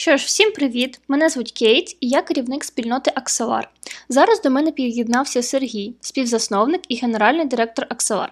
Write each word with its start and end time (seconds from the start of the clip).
Що 0.00 0.16
ж, 0.16 0.24
всім 0.26 0.52
привіт! 0.52 1.00
Мене 1.08 1.28
звуть 1.28 1.52
Кейт 1.52 1.96
і 2.00 2.08
я 2.08 2.22
керівник 2.22 2.64
спільноти 2.64 3.10
Axelar. 3.10 3.62
Зараз 4.08 4.42
до 4.42 4.50
мене 4.50 4.72
під'єднався 4.72 5.42
Сергій, 5.42 5.94
співзасновник 6.00 6.80
і 6.88 6.96
генеральний 6.96 7.46
директор 7.46 7.86
Axelar. 7.90 8.28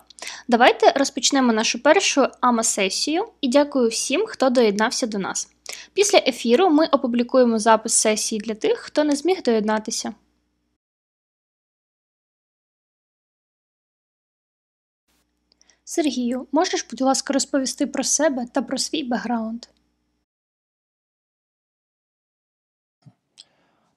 Давайте 0.48 0.92
розпочнемо 0.96 1.52
нашу 1.52 1.82
першу 1.82 2.26
АМА-сесію 2.40 3.24
і 3.40 3.48
дякую 3.48 3.88
всім, 3.88 4.24
хто 4.26 4.50
доєднався 4.50 5.06
до 5.06 5.18
нас. 5.18 5.48
Після 5.94 6.18
ефіру 6.18 6.70
ми 6.70 6.86
опублікуємо 6.86 7.58
запис 7.58 7.92
сесії 7.92 8.40
для 8.40 8.54
тих, 8.54 8.78
хто 8.78 9.04
не 9.04 9.16
зміг 9.16 9.42
доєднатися. 9.42 10.14
Сергію, 15.84 16.46
можеш, 16.52 16.86
будь 16.90 17.00
ласка, 17.00 17.32
розповісти 17.32 17.86
про 17.86 18.04
себе 18.04 18.46
та 18.52 18.62
про 18.62 18.78
свій 18.78 19.02
бекграунд? 19.02 19.66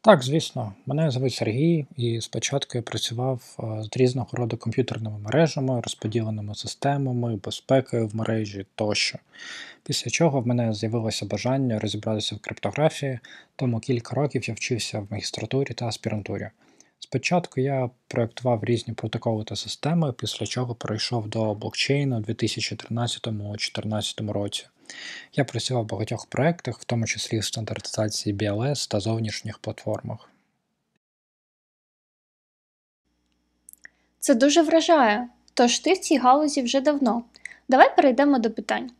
Так, 0.03 0.23
звісно, 0.23 0.73
мене 0.85 1.11
звуть 1.11 1.33
Сергій, 1.33 1.85
і 1.97 2.21
спочатку 2.21 2.77
я 2.77 2.81
працював 2.81 3.57
е, 3.59 3.83
з 3.83 3.97
різного 3.97 4.29
роду 4.31 4.57
комп'ютерними 4.57 5.19
мережами, 5.19 5.81
розподіленими 5.81 6.55
системами, 6.55 7.35
безпекою 7.35 8.07
в 8.07 8.15
мережі 8.15 8.65
тощо. 8.75 9.19
Після 9.83 10.11
чого 10.11 10.41
в 10.41 10.47
мене 10.47 10.73
з'явилося 10.73 11.25
бажання 11.25 11.79
розібратися 11.79 12.35
в 12.35 12.39
криптографії, 12.39 13.19
тому 13.55 13.79
кілька 13.79 14.15
років 14.15 14.49
я 14.49 14.53
вчився 14.53 14.99
в 14.99 15.07
магістратурі 15.11 15.73
та 15.73 15.87
аспірантурі. 15.87 16.49
Спочатку 16.99 17.61
я 17.61 17.89
проєктував 18.07 18.63
різні 18.63 18.93
протоколи 18.93 19.43
та 19.43 19.55
системи, 19.55 20.13
після 20.13 20.45
чого 20.45 20.75
перейшов 20.75 21.27
до 21.27 21.53
блокчейну 21.53 22.17
у 22.17 22.21
2013-2014 22.21 24.31
році. 24.31 24.65
Я 25.33 25.45
працював 25.45 25.83
в 25.83 25.87
багатьох 25.87 26.25
проєктах, 26.25 26.79
в 26.79 26.83
тому 26.83 27.05
числі 27.05 27.39
в 27.39 27.45
стандартизації 27.45 28.35
BLS 28.35 28.89
та 28.89 28.99
зовнішніх 28.99 29.59
платформах. 29.59 30.29
Це 34.19 34.35
дуже 34.35 34.61
вражає. 34.61 35.27
Тож 35.53 35.79
ти 35.79 35.93
в 35.93 35.97
цій 35.97 36.17
галузі 36.17 36.61
вже 36.61 36.81
давно. 36.81 37.23
Давай 37.69 37.95
перейдемо 37.95 38.39
до 38.39 38.51
питань. 38.51 38.91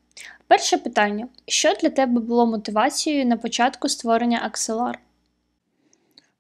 Перше 0.48 0.78
питання: 0.78 1.28
що 1.48 1.74
для 1.74 1.90
тебе 1.90 2.20
було 2.20 2.46
мотивацією 2.46 3.26
на 3.26 3.38
початку 3.38 3.90
створення 3.90 4.52
Axelar? 4.52 4.94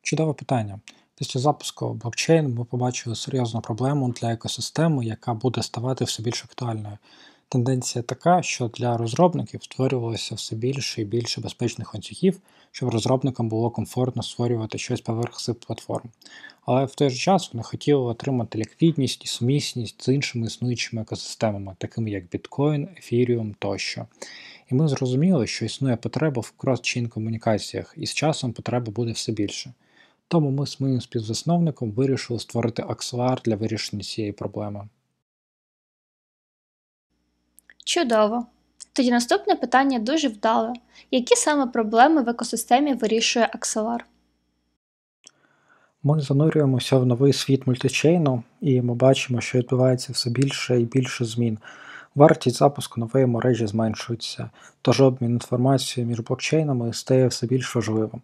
Чудове 0.01 0.33
питання. 0.33 0.79
Після 1.15 1.39
запуску 1.39 1.93
блокчейну 1.93 2.49
ми 2.49 2.65
побачили 2.65 3.15
серйозну 3.15 3.61
проблему 3.61 4.13
для 4.21 4.31
екосистеми, 4.31 5.05
яка 5.05 5.33
буде 5.33 5.63
ставати 5.63 6.05
все 6.05 6.23
більш 6.23 6.43
актуальною. 6.43 6.97
Тенденція 7.51 8.03
така, 8.03 8.41
що 8.41 8.67
для 8.67 8.97
розробників 8.97 9.63
створювалося 9.63 10.35
все 10.35 10.55
більше 10.55 11.01
і 11.01 11.05
більше 11.05 11.41
безпечних 11.41 11.93
ланцюгів, 11.93 12.39
щоб 12.71 12.89
розробникам 12.89 13.49
було 13.49 13.69
комфортно 13.69 14.23
створювати 14.23 14.77
щось 14.77 15.01
поверх 15.01 15.41
цих 15.41 15.65
платформ. 15.65 16.09
Але 16.65 16.85
в 16.85 16.95
той 16.95 17.09
же 17.09 17.17
час 17.17 17.53
вони 17.53 17.63
хотіли 17.63 18.01
отримати 18.01 18.57
ліквідність 18.57 19.25
і 19.25 19.27
сумісність 19.27 20.03
з 20.03 20.13
іншими 20.13 20.47
існуючими 20.47 21.01
екосистемами, 21.01 21.75
такими 21.77 22.09
як 22.11 22.23
Bitcoin, 22.23 22.87
Ethereum 22.87 23.55
тощо. 23.59 24.05
І 24.71 24.75
ми 24.75 24.87
зрозуміли, 24.87 25.47
що 25.47 25.65
існує 25.65 25.95
потреба 25.95 26.41
в 26.41 26.53
cross-chain 26.57 27.07
комунікаціях, 27.07 27.93
і 27.97 28.05
з 28.05 28.13
часом 28.13 28.53
потреба 28.53 28.91
буде 28.91 29.11
все 29.11 29.31
більше. 29.31 29.73
Тому 30.27 30.51
ми 30.51 30.67
з 30.67 30.79
моїм 30.79 31.01
співзасновником 31.01 31.91
вирішили 31.91 32.39
створити 32.39 32.83
Axelar 32.83 33.41
для 33.45 33.55
вирішення 33.55 34.03
цієї 34.03 34.33
проблеми. 34.33 34.87
Чудово. 37.85 38.45
Тоді 38.93 39.11
наступне 39.11 39.55
питання 39.55 39.99
дуже 39.99 40.27
вдале. 40.27 40.73
Які 41.11 41.35
саме 41.35 41.67
проблеми 41.67 42.23
в 42.23 42.29
екосистемі 42.29 42.93
вирішує 42.93 43.49
Axelar? 43.55 43.99
Ми 46.03 46.21
занурюємося 46.21 46.97
в 46.97 47.05
новий 47.05 47.33
світ 47.33 47.67
мультичейну, 47.67 48.43
і 48.61 48.81
ми 48.81 48.93
бачимо, 48.93 49.41
що 49.41 49.57
відбувається 49.57 50.13
все 50.13 50.29
більше 50.29 50.81
і 50.81 50.85
більше 50.85 51.25
змін. 51.25 51.57
Вартість 52.15 52.57
запуску 52.57 52.99
нової 52.99 53.25
мережі 53.25 53.67
зменшується, 53.67 54.49
тож 54.81 55.01
обмін 55.01 55.31
інформацією 55.31 56.09
між 56.09 56.19
блокчейнами 56.19 56.93
стає 56.93 57.27
все 57.27 57.47
більш 57.47 57.75
важливим. 57.75 58.21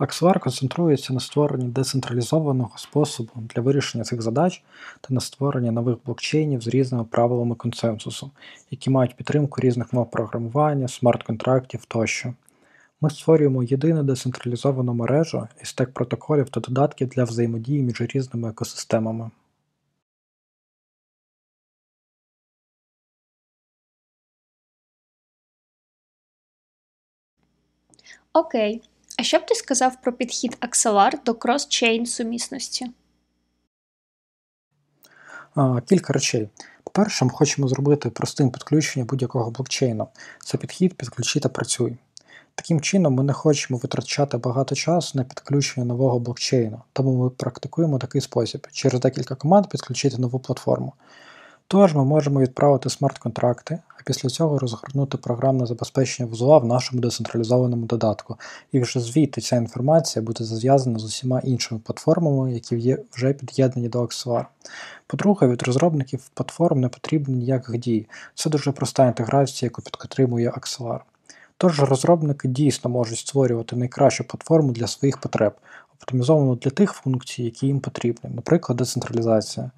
Axelar 0.00 0.38
концентрується 0.38 1.12
на 1.12 1.20
створенні 1.20 1.68
децентралізованого 1.68 2.78
способу 2.78 3.30
для 3.36 3.62
вирішення 3.62 4.04
цих 4.04 4.22
задач 4.22 4.62
та 5.00 5.14
на 5.14 5.20
створенні 5.20 5.70
нових 5.70 5.96
блокчейнів 6.04 6.62
з 6.62 6.68
різними 6.68 7.04
правилами 7.04 7.54
консенсусу, 7.54 8.30
які 8.70 8.90
мають 8.90 9.16
підтримку 9.16 9.60
різних 9.60 9.92
мов 9.92 10.10
програмування, 10.10 10.88
смарт-контрактів 10.88 11.84
тощо. 11.88 12.34
Ми 13.00 13.10
створюємо 13.10 13.62
єдину 13.62 14.02
децентралізовану 14.02 14.94
мережу 14.94 15.48
із 15.62 15.68
стек 15.68 15.92
протоколів 15.92 16.48
та 16.48 16.60
додатків 16.60 17.08
для 17.08 17.24
взаємодії 17.24 17.82
між 17.82 18.00
різними 18.00 18.50
екосистемами. 18.50 19.30
Окей. 28.32 28.89
А 29.20 29.22
що 29.22 29.38
б 29.38 29.46
ти 29.46 29.54
сказав 29.54 30.00
про 30.02 30.12
підхід 30.12 30.58
Axelar 30.60 31.12
до 31.24 31.32
cross-chain 31.32 32.06
сумісності? 32.06 32.86
Кілька 35.88 36.12
речей. 36.12 36.48
По-перше, 36.84 37.24
ми 37.24 37.30
хочемо 37.30 37.68
зробити 37.68 38.10
простим 38.10 38.50
підключення 38.50 39.04
будь-якого 39.04 39.50
блокчейну. 39.50 40.08
Це 40.44 40.58
підхід 40.58 40.94
підключи 40.94 41.40
та 41.40 41.48
працюй. 41.48 41.96
Таким 42.54 42.80
чином, 42.80 43.14
ми 43.14 43.22
не 43.22 43.32
хочемо 43.32 43.78
витрачати 43.78 44.36
багато 44.36 44.74
часу 44.74 45.18
на 45.18 45.24
підключення 45.24 45.86
нового 45.86 46.18
блокчейну, 46.18 46.82
тому 46.92 47.24
ми 47.24 47.30
практикуємо 47.30 47.98
такий 47.98 48.20
спосіб: 48.20 48.66
через 48.72 49.00
декілька 49.00 49.34
команд 49.34 49.68
підключити 49.68 50.18
нову 50.18 50.38
платформу. 50.38 50.92
Тож 51.66 51.94
ми 51.94 52.04
можемо 52.04 52.40
відправити 52.40 52.90
смарт-контракти, 52.90 53.78
а 54.00 54.02
після 54.06 54.28
цього 54.28 54.58
розгорнути 54.58 55.18
програмне 55.18 55.66
забезпечення 55.66 56.28
вузла 56.28 56.58
в 56.58 56.64
нашому 56.64 57.02
децентралізованому 57.02 57.86
додатку, 57.86 58.36
і 58.72 58.80
вже 58.80 59.00
звідти 59.00 59.40
ця 59.40 59.56
інформація 59.56 60.22
буде 60.22 60.44
зв'язана 60.44 60.98
з 60.98 61.04
усіма 61.04 61.40
іншими 61.40 61.80
платформами, 61.84 62.52
які 62.52 62.96
вже 63.12 63.32
під'єднані 63.32 63.88
до 63.88 64.02
Axelar. 64.02 64.44
По-друге, 65.06 65.46
від 65.46 65.62
розробників 65.62 66.30
платформ 66.34 66.80
не 66.80 66.88
потрібно 66.88 67.36
ніяких 67.36 67.78
дій. 67.78 68.06
Це 68.34 68.50
дуже 68.50 68.72
проста 68.72 69.06
інтеграція, 69.06 69.66
яку 69.66 69.82
підтримує 69.82 70.50
Axelar. 70.50 71.00
Тож 71.56 71.80
розробники 71.80 72.48
дійсно 72.48 72.90
можуть 72.90 73.18
створювати 73.18 73.76
найкращу 73.76 74.24
платформу 74.24 74.72
для 74.72 74.86
своїх 74.86 75.18
потреб, 75.18 75.52
оптимізовану 75.94 76.54
для 76.56 76.70
тих 76.70 76.92
функцій, 76.92 77.42
які 77.42 77.66
їм 77.66 77.80
потрібні, 77.80 78.30
наприклад, 78.34 78.76
децентралізація. 78.76 79.70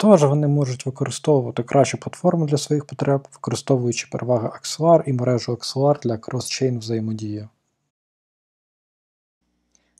Тож 0.00 0.24
вони 0.24 0.48
можуть 0.48 0.86
використовувати 0.86 1.62
кращу 1.62 1.98
платформу 1.98 2.46
для 2.46 2.58
своїх 2.58 2.84
потреб, 2.84 3.28
використовуючи 3.32 4.08
переваги 4.10 4.48
Axelar 4.48 5.02
і 5.06 5.12
мережу 5.12 5.52
Axelar 5.52 6.02
для 6.02 6.16
cross-chain 6.16 6.78
взаємодії. 6.78 7.48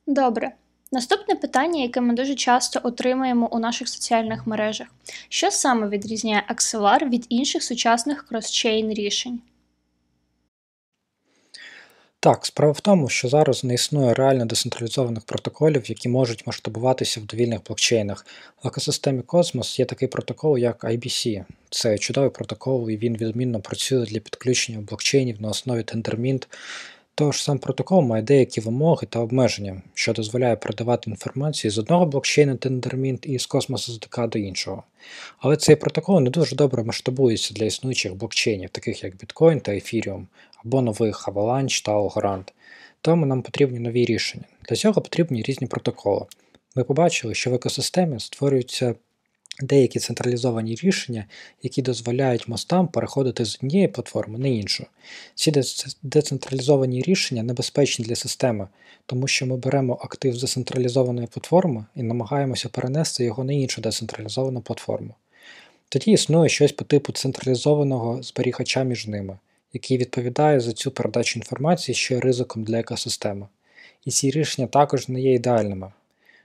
Добре. 0.06 0.52
Наступне 0.92 1.34
питання, 1.34 1.82
яке 1.82 2.00
ми 2.00 2.14
дуже 2.14 2.34
часто 2.34 2.80
отримуємо 2.82 3.48
у 3.52 3.58
наших 3.58 3.88
соціальних 3.88 4.46
мережах: 4.46 4.88
що 5.28 5.50
саме 5.50 5.88
відрізняє 5.88 6.42
Axelar 6.50 7.08
від 7.08 7.26
інших 7.28 7.62
сучасних 7.62 8.26
cross-chain 8.26 8.92
рішень? 8.92 9.40
Так, 12.20 12.46
справа 12.46 12.72
в 12.72 12.80
тому, 12.80 13.08
що 13.08 13.28
зараз 13.28 13.64
не 13.64 13.74
існує 13.74 14.14
реально 14.14 14.46
децентралізованих 14.46 15.24
протоколів, 15.24 15.90
які 15.90 16.08
можуть 16.08 16.46
масштабуватися 16.46 17.20
в 17.20 17.24
довільних 17.24 17.64
блокчейнах. 17.64 18.26
В 18.62 18.66
екосистемі 18.66 19.20
Cosmos 19.20 19.80
є 19.80 19.86
такий 19.86 20.08
протокол, 20.08 20.58
як 20.58 20.84
IBC. 20.84 21.44
Це 21.70 21.98
чудовий 21.98 22.30
протокол, 22.30 22.90
і 22.90 22.96
він 22.96 23.16
відмінно 23.16 23.60
працює 23.60 24.06
для 24.06 24.20
підключення 24.20 24.80
блокчейнів 24.80 25.42
на 25.42 25.48
основі 25.48 25.80
Tendermint. 25.80 26.46
Тож 27.14 27.42
сам 27.42 27.58
протокол 27.58 28.02
має 28.02 28.22
деякі 28.22 28.60
вимоги 28.60 29.06
та 29.10 29.18
обмеження, 29.18 29.82
що 29.94 30.12
дозволяє 30.12 30.56
передавати 30.56 31.10
інформацію 31.10 31.70
з 31.70 31.78
одного 31.78 32.06
блокчейну 32.06 32.54
Tendermint 32.54 33.26
і 33.26 33.38
з 33.38 33.48
Cosmos 33.48 33.90
SDK 33.90 34.28
до 34.28 34.38
іншого. 34.38 34.82
Але 35.38 35.56
цей 35.56 35.76
протокол 35.76 36.20
не 36.20 36.30
дуже 36.30 36.56
добре 36.56 36.84
масштабується 36.84 37.54
для 37.54 37.64
існуючих 37.64 38.14
блокчейнів, 38.14 38.70
таких 38.70 39.04
як 39.04 39.14
Bitcoin 39.16 39.60
та 39.60 39.72
Ethereum, 39.72 40.24
або 40.64 40.82
нових 40.82 41.28
Avalanche 41.28 41.84
та 41.84 41.92
Algorand. 41.92 42.52
Тому 43.00 43.26
нам 43.26 43.42
потрібні 43.42 43.78
нові 43.78 44.04
рішення. 44.04 44.44
Для 44.68 44.76
цього 44.76 45.00
потрібні 45.00 45.42
різні 45.42 45.66
протоколи. 45.66 46.26
Ми 46.76 46.84
побачили, 46.84 47.34
що 47.34 47.50
в 47.50 47.54
екосистемі 47.54 48.20
створюються 48.20 48.94
деякі 49.62 49.98
централізовані 49.98 50.74
рішення, 50.74 51.24
які 51.62 51.82
дозволяють 51.82 52.48
мостам 52.48 52.88
переходити 52.88 53.44
з 53.44 53.58
однієї 53.62 53.88
платформи 53.88 54.38
на 54.38 54.48
іншу. 54.48 54.86
Ці 55.34 55.62
децентралізовані 56.02 57.02
рішення 57.02 57.42
небезпечні 57.42 58.04
для 58.04 58.14
системи, 58.14 58.68
тому 59.06 59.28
що 59.28 59.46
ми 59.46 59.56
беремо 59.56 59.98
актив 60.02 60.34
з 60.34 60.40
децентралізованої 60.40 61.26
платформи 61.26 61.84
і 61.94 62.02
намагаємося 62.02 62.68
перенести 62.68 63.24
його 63.24 63.44
на 63.44 63.52
іншу 63.52 63.80
децентралізовану 63.80 64.60
платформу. 64.60 65.14
Тоді 65.88 66.10
існує 66.10 66.48
щось 66.48 66.72
по 66.72 66.84
типу 66.84 67.12
централізованого 67.12 68.22
зберігача 68.22 68.82
між 68.82 69.06
ними 69.06 69.38
який 69.72 69.98
відповідає 69.98 70.60
за 70.60 70.72
цю 70.72 70.90
передачу 70.90 71.38
інформації, 71.38 71.94
що 71.94 72.14
є 72.14 72.20
ризиком 72.20 72.64
для 72.64 72.78
екосистеми. 72.78 73.46
І 74.04 74.10
ці 74.10 74.30
рішення 74.30 74.68
також 74.68 75.08
не 75.08 75.20
є 75.20 75.34
ідеальними. 75.34 75.92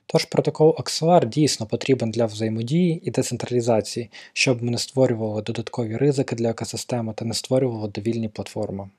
Тож 0.05 0.25
протокол 0.25 0.75
Axelar 0.79 1.25
дійсно 1.25 1.65
потрібен 1.65 2.11
для 2.11 2.25
взаємодії 2.25 3.01
і 3.03 3.11
децентралізації, 3.11 4.09
щоб 4.33 4.63
ми 4.63 4.71
не 4.71 4.77
створювали 4.77 5.41
додаткові 5.41 5.97
ризики 5.97 6.35
для 6.35 6.49
екосистеми 6.49 7.13
та 7.13 7.25
не 7.25 7.33
створювали 7.33 7.87
довільні 7.87 8.29
платформи. 8.29 8.89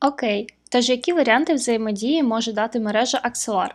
Окей, 0.00 0.46
тож 0.68 0.88
які 0.88 1.12
варіанти 1.12 1.54
взаємодії 1.54 2.22
може 2.22 2.52
дати 2.52 2.80
мережа 2.80 3.22
Axelar? 3.24 3.70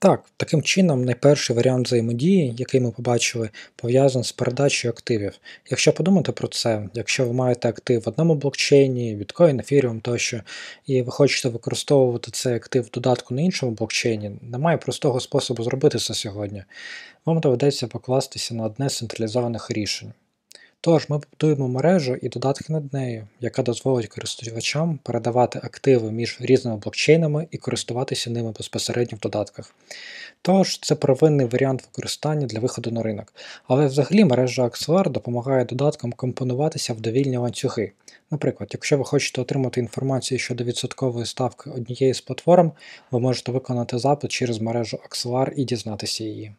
Так, 0.00 0.24
таким 0.36 0.62
чином, 0.62 1.04
найперший 1.04 1.56
варіант 1.56 1.86
взаємодії, 1.86 2.54
який 2.58 2.80
ми 2.80 2.90
побачили, 2.90 3.50
пов'язаний 3.76 4.24
з 4.24 4.32
передачею 4.32 4.92
активів. 4.92 5.38
Якщо 5.70 5.92
подумати 5.92 6.32
про 6.32 6.48
це, 6.48 6.88
якщо 6.94 7.26
ви 7.26 7.32
маєте 7.32 7.68
актив 7.68 8.02
в 8.06 8.08
одному 8.08 8.34
блокчейні, 8.34 9.14
біткоін, 9.14 9.60
ефіріум 9.60 10.00
тощо, 10.00 10.40
і 10.86 11.02
ви 11.02 11.12
хочете 11.12 11.48
використовувати 11.48 12.30
цей 12.30 12.54
актив 12.54 12.84
в 12.84 12.90
додатку 12.90 13.34
на 13.34 13.42
іншому 13.42 13.72
блокчейні, 13.72 14.30
немає 14.42 14.76
простого 14.76 15.20
способу 15.20 15.62
зробити 15.62 15.98
це 15.98 16.14
сьогодні. 16.14 16.64
Вам 17.26 17.40
доведеться 17.40 17.86
покластися 17.86 18.54
на 18.54 18.64
одне 18.64 18.90
з 18.90 18.96
централізованих 18.96 19.70
рішень. 19.70 20.12
Тож 20.80 21.08
ми 21.08 21.18
побудуємо 21.18 21.68
мережу 21.68 22.14
і 22.14 22.28
додатки 22.28 22.72
над 22.72 22.92
нею, 22.92 23.28
яка 23.40 23.62
дозволить 23.62 24.06
користувачам 24.06 24.98
передавати 25.02 25.60
активи 25.62 26.12
між 26.12 26.38
різними 26.40 26.76
блокчейнами 26.76 27.48
і 27.50 27.58
користуватися 27.58 28.30
ними 28.30 28.52
безпосередньо 28.52 29.18
в 29.18 29.20
додатках. 29.20 29.74
Тож 30.42 30.78
це 30.80 30.94
первинний 30.94 31.46
варіант 31.46 31.82
використання 31.82 32.46
для 32.46 32.60
виходу 32.60 32.90
на 32.90 33.02
ринок. 33.02 33.34
Але 33.68 33.86
взагалі 33.86 34.24
мережа 34.24 34.64
Axelar 34.64 35.10
допомагає 35.10 35.64
додаткам 35.64 36.12
компонуватися 36.12 36.92
в 36.92 37.00
довільні 37.00 37.36
ланцюги. 37.36 37.92
Наприклад, 38.30 38.70
якщо 38.72 38.98
ви 38.98 39.04
хочете 39.04 39.40
отримати 39.40 39.80
інформацію 39.80 40.38
щодо 40.38 40.64
відсоткової 40.64 41.26
ставки 41.26 41.70
однієї 41.70 42.14
з 42.14 42.20
платформ, 42.20 42.72
ви 43.10 43.20
можете 43.20 43.52
виконати 43.52 43.98
запит 43.98 44.30
через 44.30 44.58
мережу 44.58 44.98
Axelar 45.08 45.52
і 45.56 45.64
дізнатися 45.64 46.24
її. 46.24 46.54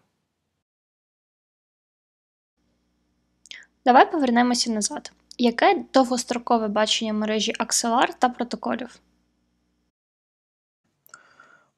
Давай 3.86 4.12
повернемося 4.12 4.72
назад. 4.72 5.12
Яке 5.38 5.84
довгострокове 5.94 6.68
бачення 6.68 7.14
мережі 7.14 7.54
Axelar 7.60 8.08
та 8.20 8.30
протоколів? 8.30 9.00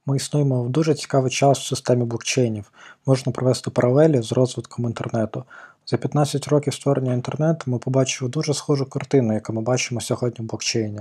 Ми 0.06 0.18
існуємо 0.18 0.64
в 0.64 0.70
дуже 0.70 0.94
цікавий 0.94 1.32
час 1.32 1.60
в 1.60 1.68
системі 1.68 2.04
блокчейнів. 2.04 2.72
Можна 3.06 3.32
провести 3.32 3.72
паралелі 3.72 4.22
з 4.22 4.32
розвитком 4.32 4.86
інтернету. 4.86 5.44
За 5.86 5.98
15 5.98 6.48
років 6.48 6.74
створення 6.74 7.14
інтернету 7.14 7.72
ми 7.72 7.80
побачили 7.80 8.32
дуже 8.32 8.54
схожу 8.54 8.86
картину, 8.86 9.34
яку 9.34 9.54
ми 9.54 9.62
бачимо 9.62 10.02
сьогодні 10.02 10.46
в 10.46 10.50
блокчейні. 10.50 11.00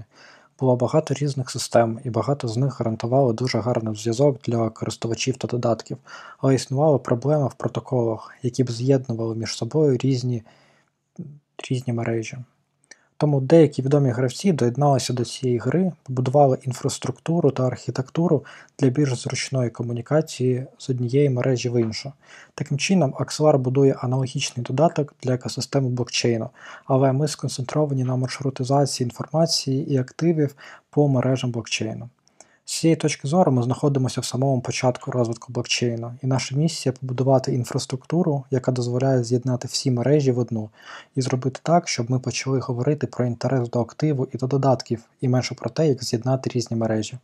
Було 0.59 0.77
багато 0.77 1.15
різних 1.15 1.51
систем, 1.51 2.01
і 2.05 2.11
багато 2.11 2.49
з 2.49 2.57
них 2.57 2.79
гарантували 2.79 3.33
дуже 3.33 3.59
гарний 3.59 3.97
зв'язок 3.97 4.41
для 4.45 4.71
користувачів 4.71 5.37
та 5.37 5.49
додатків, 5.49 5.99
але 6.39 6.55
існувала 6.55 6.99
проблема 6.99 7.47
в 7.47 7.55
протоколах, 7.55 8.35
які 8.43 8.65
б 8.65 8.71
з'єднували 8.71 9.35
між 9.35 9.57
собою 9.57 9.97
різні 9.97 10.43
різні 11.71 11.93
мережі. 11.93 12.39
Тому 13.21 13.41
деякі 13.41 13.83
відомі 13.83 14.11
гравці 14.11 14.53
доєдналися 14.53 15.13
до 15.13 15.25
цієї 15.25 15.59
гри, 15.59 15.93
побудували 16.03 16.59
інфраструктуру 16.63 17.51
та 17.51 17.67
архітектуру 17.67 18.45
для 18.79 18.89
більш 18.89 19.15
зручної 19.15 19.71
комунікації 19.71 20.67
з 20.79 20.91
однієї 20.91 21.31
мережі 21.31 21.69
в 21.69 21.81
іншу. 21.81 22.13
Таким 22.55 22.79
чином, 22.79 23.15
Axelar 23.21 23.59
будує 23.59 23.93
аналогічний 23.93 24.65
додаток 24.65 25.15
для 25.23 25.35
екосистеми 25.35 25.89
блокчейну, 25.89 26.51
але 26.85 27.13
ми 27.13 27.29
сконцентровані 27.29 28.05
на 28.05 28.17
маршрутизації 28.17 29.05
інформації 29.05 29.93
і 29.93 29.99
активів 29.99 30.55
по 30.91 31.09
мережам 31.09 31.51
блокчейну. 31.51 32.09
З 32.71 32.79
цієї 32.79 32.97
точки 32.97 33.29
зору 33.29 33.53
ми 33.53 33.63
знаходимося 33.63 34.21
в 34.21 34.25
самому 34.25 34.61
початку 34.61 35.11
розвитку 35.11 35.53
блокчейну, 35.53 36.15
і 36.23 36.27
наша 36.27 36.57
місія 36.57 36.93
побудувати 37.01 37.55
інфраструктуру, 37.55 38.45
яка 38.51 38.73
дозволяє 38.73 39.25
з'єднати 39.25 39.69
всі 39.69 39.91
мережі 39.91 40.33
в 40.33 40.39
одну, 40.39 40.71
і 41.17 41.23
зробити 41.23 41.61
так, 41.63 41.89
щоб 41.89 42.11
ми 42.11 42.19
почали 42.19 42.59
говорити 42.59 43.07
про 43.07 43.27
інтерес 43.27 43.71
до 43.71 43.81
активу 43.81 44.29
і 44.33 44.37
до 44.37 44.47
додатків, 44.47 45.01
і 45.21 45.29
менше 45.29 45.55
про 45.55 45.71
те, 45.71 45.89
як 45.89 46.05
з'єднати 46.05 46.51
різні 46.51 46.77
мережі. 46.77 47.19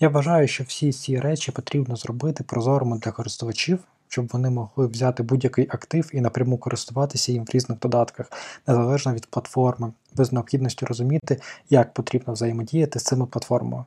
Я 0.00 0.08
вважаю, 0.08 0.48
що 0.48 0.64
всі 0.64 0.92
ці 0.92 1.20
речі 1.20 1.52
потрібно 1.52 1.96
зробити 1.96 2.44
прозорими 2.44 2.98
для 2.98 3.10
користувачів, 3.10 3.78
щоб 4.08 4.28
вони 4.32 4.50
могли 4.50 4.86
взяти 4.86 5.22
будь-який 5.22 5.66
актив 5.70 6.10
і 6.12 6.20
напряму 6.20 6.58
користуватися 6.58 7.32
їм 7.32 7.44
в 7.44 7.50
різних 7.50 7.78
додатках, 7.78 8.32
незалежно 8.66 9.14
від 9.14 9.26
платформи, 9.26 9.92
без 10.14 10.32
необхідності 10.32 10.86
розуміти, 10.86 11.40
як 11.70 11.94
потрібно 11.94 12.32
взаємодіяти 12.32 12.98
з 12.98 13.02
цими 13.02 13.26
платформами 13.26 13.84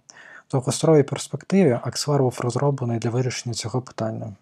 довгостроковій 0.54 1.04
перспективі 1.04 1.80
Axelar 1.84 2.18
був 2.18 2.40
розроблений 2.42 3.00
для 3.00 3.10
вирішення 3.10 3.56
цього 3.56 3.82
питання. 3.82 4.36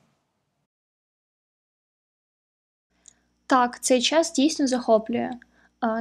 Так, 3.47 3.79
цей 3.81 4.01
час 4.01 4.33
дійсно 4.33 4.67
захоплює. 4.67 5.31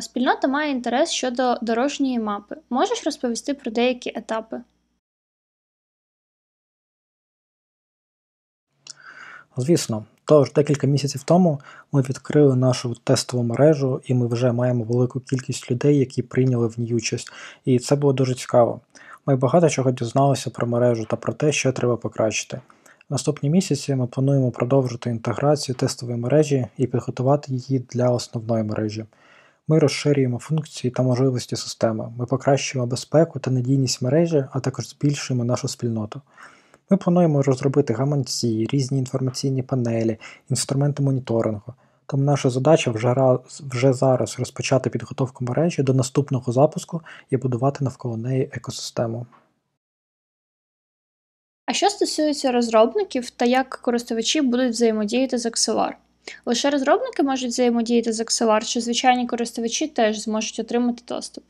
Спільнота 0.01 0.49
має 0.49 0.71
інтерес 0.71 1.11
щодо 1.11 1.59
дорожньої 1.63 2.19
мапи. 2.19 2.57
Можеш 2.71 3.05
розповісти 3.05 3.55
про 3.55 3.71
деякі 3.73 4.13
етапи? 4.15 4.61
Звісно, 9.57 10.05
тож 10.25 10.53
декілька 10.53 10.87
місяців 10.87 11.23
тому 11.23 11.61
ми 11.93 12.03
відкрили 12.03 12.57
нашу 12.57 12.95
тестову 12.95 13.43
мережу, 13.43 14.01
і 14.05 14.15
ми 14.15 14.27
вже 14.27 14.53
маємо 14.53 14.85
велику 14.85 15.21
кількість 15.21 15.71
людей, 15.71 15.99
які 15.99 16.23
прийняли 16.23 16.67
в 16.67 16.81
ній 16.81 16.95
участь. 16.95 17.33
І 17.65 17.79
це 17.79 17.97
було 17.97 18.13
дуже 18.13 18.35
цікаво. 18.35 18.81
Ми 19.27 19.37
багато 19.37 19.69
чого 19.69 19.91
дізналися 19.91 20.51
про 20.51 20.67
мережу 20.67 21.07
та 21.11 21.17
про 21.17 21.33
те, 21.33 21.53
що 21.53 21.73
треба 21.73 21.97
покращити. 21.97 22.61
Наступні 23.11 23.51
місяці 23.51 23.95
ми 23.95 24.07
плануємо 24.07 24.51
продовжити 24.51 25.11
інтеграцію 25.11 25.77
тестової 25.77 26.19
мережі 26.19 26.67
і 26.77 26.87
підготувати 26.87 27.53
її 27.53 27.87
для 27.91 28.09
основної 28.09 28.65
мережі. 28.65 29.05
Ми 29.69 29.79
розширюємо 29.79 30.39
функції 30.39 30.91
та 30.91 31.03
можливості 31.03 31.57
системи, 31.57 32.13
ми 32.19 32.27
покращуємо 32.27 32.87
безпеку 32.87 33.39
та 33.39 33.51
надійність 33.51 34.03
мережі, 34.03 34.45
а 34.53 34.61
також 34.61 34.89
збільшуємо 34.89 35.45
нашу 35.45 35.69
спільноту. 35.69 36.21
Ми 36.91 36.97
плануємо 36.97 37.43
розробити 37.43 37.95
гаманці, 37.95 38.67
різні 38.71 38.99
інформаційні 38.99 39.63
панелі, 39.63 40.19
інструменти 40.51 41.03
моніторингу. 41.03 41.75
Тому 42.11 42.25
наша 42.25 42.51
задача 42.51 42.91
вже 42.91 43.15
раз, 43.15 43.63
вже 43.71 43.93
зараз 43.93 44.39
розпочати 44.39 44.91
підготовку 44.91 45.45
мережі 45.45 45.83
до 45.83 45.95
наступного 45.95 46.53
запуску 46.53 47.03
і 47.31 47.37
будувати 47.37 47.85
навколо 47.85 48.17
неї 48.17 48.51
екосистему. 48.53 49.27
А 51.67 51.73
що 51.73 51.91
стосується 51.91 52.53
розробників 52.53 53.31
та 53.31 53.45
як 53.45 53.69
користувачі 53.69 54.41
будуть 54.41 54.73
взаємодіяти 54.73 55.39
з 55.39 55.47
XLR? 55.47 55.93
Лише 56.47 56.71
розробники 56.71 57.23
можуть 57.23 57.51
взаємодіяти 57.51 58.13
з 58.13 58.21
XLR, 58.21 58.65
чи 58.65 58.81
звичайні 58.81 59.27
користувачі 59.27 59.89
теж 59.89 60.21
зможуть 60.21 60.59
отримати 60.59 61.03
доступ? 61.09 61.45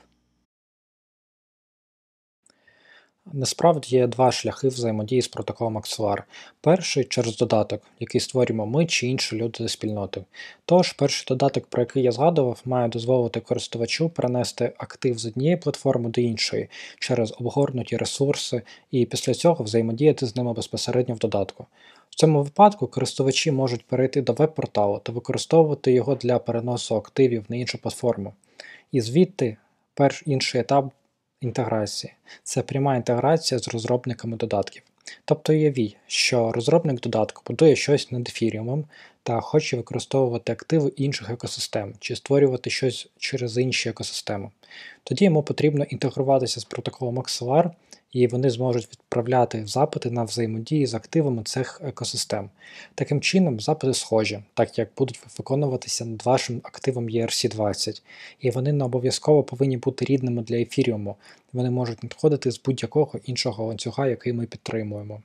Насправді 3.32 3.96
є 3.96 4.06
два 4.06 4.32
шляхи 4.32 4.68
взаємодії 4.68 5.22
з 5.22 5.28
протоколом 5.28 5.78
Axelar. 5.78 6.22
Перший 6.60 7.04
через 7.04 7.36
додаток, 7.36 7.82
який 8.00 8.20
створюємо 8.20 8.66
ми 8.66 8.86
чи 8.86 9.06
інші 9.06 9.36
люди 9.36 9.68
з 9.68 9.72
спільноти. 9.72 10.24
Тож, 10.64 10.92
перший 10.92 11.24
додаток, 11.28 11.66
про 11.66 11.82
який 11.82 12.02
я 12.02 12.12
згадував, 12.12 12.60
має 12.64 12.88
дозволити 12.88 13.40
користувачу 13.40 14.08
перенести 14.08 14.72
актив 14.78 15.18
з 15.18 15.26
однієї 15.26 15.56
платформи 15.56 16.10
до 16.10 16.20
іншої 16.20 16.68
через 16.98 17.34
обгорнуті 17.40 17.96
ресурси, 17.96 18.62
і 18.90 19.06
після 19.06 19.34
цього 19.34 19.64
взаємодіяти 19.64 20.26
з 20.26 20.36
ними 20.36 20.52
безпосередньо 20.52 21.14
в 21.14 21.18
додатку. 21.18 21.66
В 22.10 22.14
цьому 22.14 22.42
випадку 22.42 22.86
користувачі 22.86 23.52
можуть 23.52 23.86
перейти 23.86 24.22
до 24.22 24.32
веб-порталу 24.32 25.00
та 25.02 25.12
використовувати 25.12 25.92
його 25.92 26.14
для 26.14 26.38
переносу 26.38 26.96
активів 26.96 27.44
на 27.48 27.56
іншу 27.56 27.78
платформу. 27.78 28.34
І 28.92 29.00
звідти 29.00 29.56
перш 29.94 30.22
інший 30.26 30.60
етап 30.60 30.92
інтеграції 31.40 32.12
це 32.42 32.62
пряма 32.62 32.96
інтеграція 32.96 33.58
з 33.58 33.68
розробниками 33.68 34.36
додатків. 34.36 34.82
Тобто 35.24 35.52
уявіть, 35.52 35.96
що 36.06 36.52
розробник 36.52 37.00
додатку 37.00 37.42
будує 37.46 37.76
щось 37.76 38.10
над 38.10 38.28
ефіріумом 38.28 38.84
та 39.22 39.40
хоче 39.40 39.76
використовувати 39.76 40.52
активи 40.52 40.92
інших 40.96 41.30
екосистем 41.30 41.94
чи 42.00 42.16
створювати 42.16 42.70
щось 42.70 43.08
через 43.18 43.58
інші 43.58 43.88
екосистеми. 43.88 44.50
Тоді 45.04 45.24
йому 45.24 45.42
потрібно 45.42 45.84
інтегруватися 45.84 46.60
з 46.60 46.64
протоколом 46.64 47.18
Axelar 47.18 47.70
і 48.12 48.26
вони 48.26 48.50
зможуть 48.50 48.92
відправляти 48.92 49.66
запити 49.66 50.10
на 50.10 50.24
взаємодії 50.24 50.86
з 50.86 50.94
активами 50.94 51.42
цих 51.42 51.80
екосистем. 51.84 52.50
Таким 52.94 53.20
чином, 53.20 53.60
запити 53.60 53.94
схожі, 53.94 54.42
так 54.54 54.78
як 54.78 54.88
будуть 54.98 55.20
виконуватися 55.38 56.04
над 56.04 56.24
вашим 56.24 56.60
активом 56.64 57.08
ERC20, 57.08 58.02
і 58.40 58.50
вони 58.50 58.72
не 58.72 58.84
обов'язково 58.84 59.42
повинні 59.42 59.76
бути 59.76 60.04
рідними 60.04 60.42
для 60.42 60.56
ефіріуму, 60.56 61.16
вони 61.52 61.70
можуть 61.70 62.02
надходити 62.02 62.50
з 62.50 62.62
будь-якого 62.62 63.18
іншого 63.24 63.66
ланцюга, 63.66 64.06
який 64.06 64.32
ми 64.32 64.46
підтримуємо. 64.46 65.22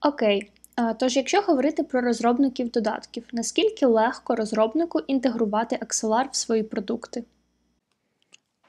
Окей. 0.00 0.50
Тож, 0.98 1.16
якщо 1.16 1.40
говорити 1.40 1.82
про 1.82 2.00
розробників 2.00 2.70
додатків, 2.70 3.24
наскільки 3.32 3.86
легко 3.86 4.36
розробнику 4.36 5.00
інтегрувати 5.00 5.76
Axelar 5.76 6.30
в 6.30 6.36
свої 6.36 6.62
продукти? 6.62 7.24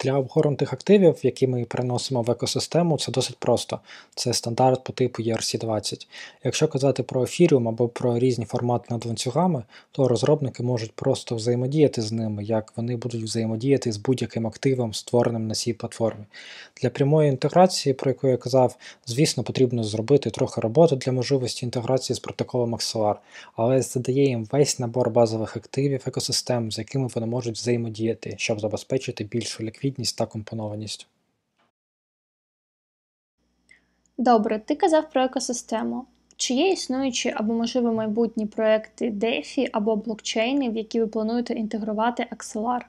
Для 0.04 0.14
обгорнутих 0.14 0.74
активів, 0.74 1.16
які 1.24 1.48
ми 1.48 1.66
переносимо 1.66 2.22
в 2.22 2.32
екосистему, 2.32 2.98
це 2.98 3.12
досить 3.12 3.38
просто. 3.38 3.80
Це 4.16 4.34
стандарт 4.34 4.84
по 4.84 4.94
типу 4.94 5.24
ERC20. 5.24 6.08
Якщо 6.44 6.68
казати 6.68 7.04
про 7.04 7.22
Ethereum 7.22 7.68
або 7.68 7.88
про 7.88 8.20
різні 8.20 8.46
формати 8.46 8.86
над 8.90 9.06
ланцюгами, 9.06 9.64
то 9.92 10.08
розробники 10.08 10.64
можуть 10.64 10.92
просто 10.92 11.36
взаємодіяти 11.36 12.02
з 12.02 12.12
ними, 12.12 12.44
як 12.44 12.74
вони 12.76 12.96
будуть 12.96 13.24
взаємодіяти 13.24 13.92
з 13.92 13.98
будь-яким 13.98 14.48
активом, 14.48 14.94
створеним 14.94 15.48
на 15.48 15.56
цій 15.56 15.74
платформі. 15.74 16.24
Для 16.82 16.90
прямої 16.90 17.30
інтеграції, 17.30 17.94
про 17.94 18.12
яку 18.12 18.28
я 18.28 18.38
казав, 18.38 18.76
звісно, 19.06 19.44
потрібно 19.44 19.84
зробити 19.84 20.30
трохи 20.30 20.62
роботи 20.62 20.96
для 20.96 21.12
можливості 21.12 21.66
інтеграції 21.66 22.16
з 22.16 22.20
протоколом 22.20 22.76
Axelar, 22.76 23.16
але 23.56 23.82
задає 23.82 24.28
їм 24.28 24.48
весь 24.52 24.80
набор 24.80 25.10
базових 25.10 25.58
активів 25.58 26.02
екосистем, 26.06 26.72
з 26.72 26.78
якими 26.78 27.08
вони 27.16 27.28
можуть 27.28 27.56
взаємодіяти, 27.56 28.34
щоб 28.38 28.60
забезпечити 28.60 29.24
більшу 29.24 29.64
ліквідність 29.64 29.91
та 30.18 30.26
компонованість. 30.26 31.08
Добре, 34.18 34.60
ти 34.60 34.76
казав 34.76 35.10
про 35.10 35.24
екосистему. 35.24 36.06
Чи 36.36 36.54
є 36.54 36.72
існуючі 36.72 37.34
або, 37.36 37.54
можливо, 37.54 37.94
майбутні 37.94 38.46
проекти 38.46 39.12
DeFi 39.12 39.70
або 39.72 39.96
блокчейни, 39.96 40.70
в 40.70 40.78
які 40.78 41.00
ви 41.00 41.08
плануєте 41.08 41.54
інтегрувати 41.54 42.28
Axelar? 42.32 42.82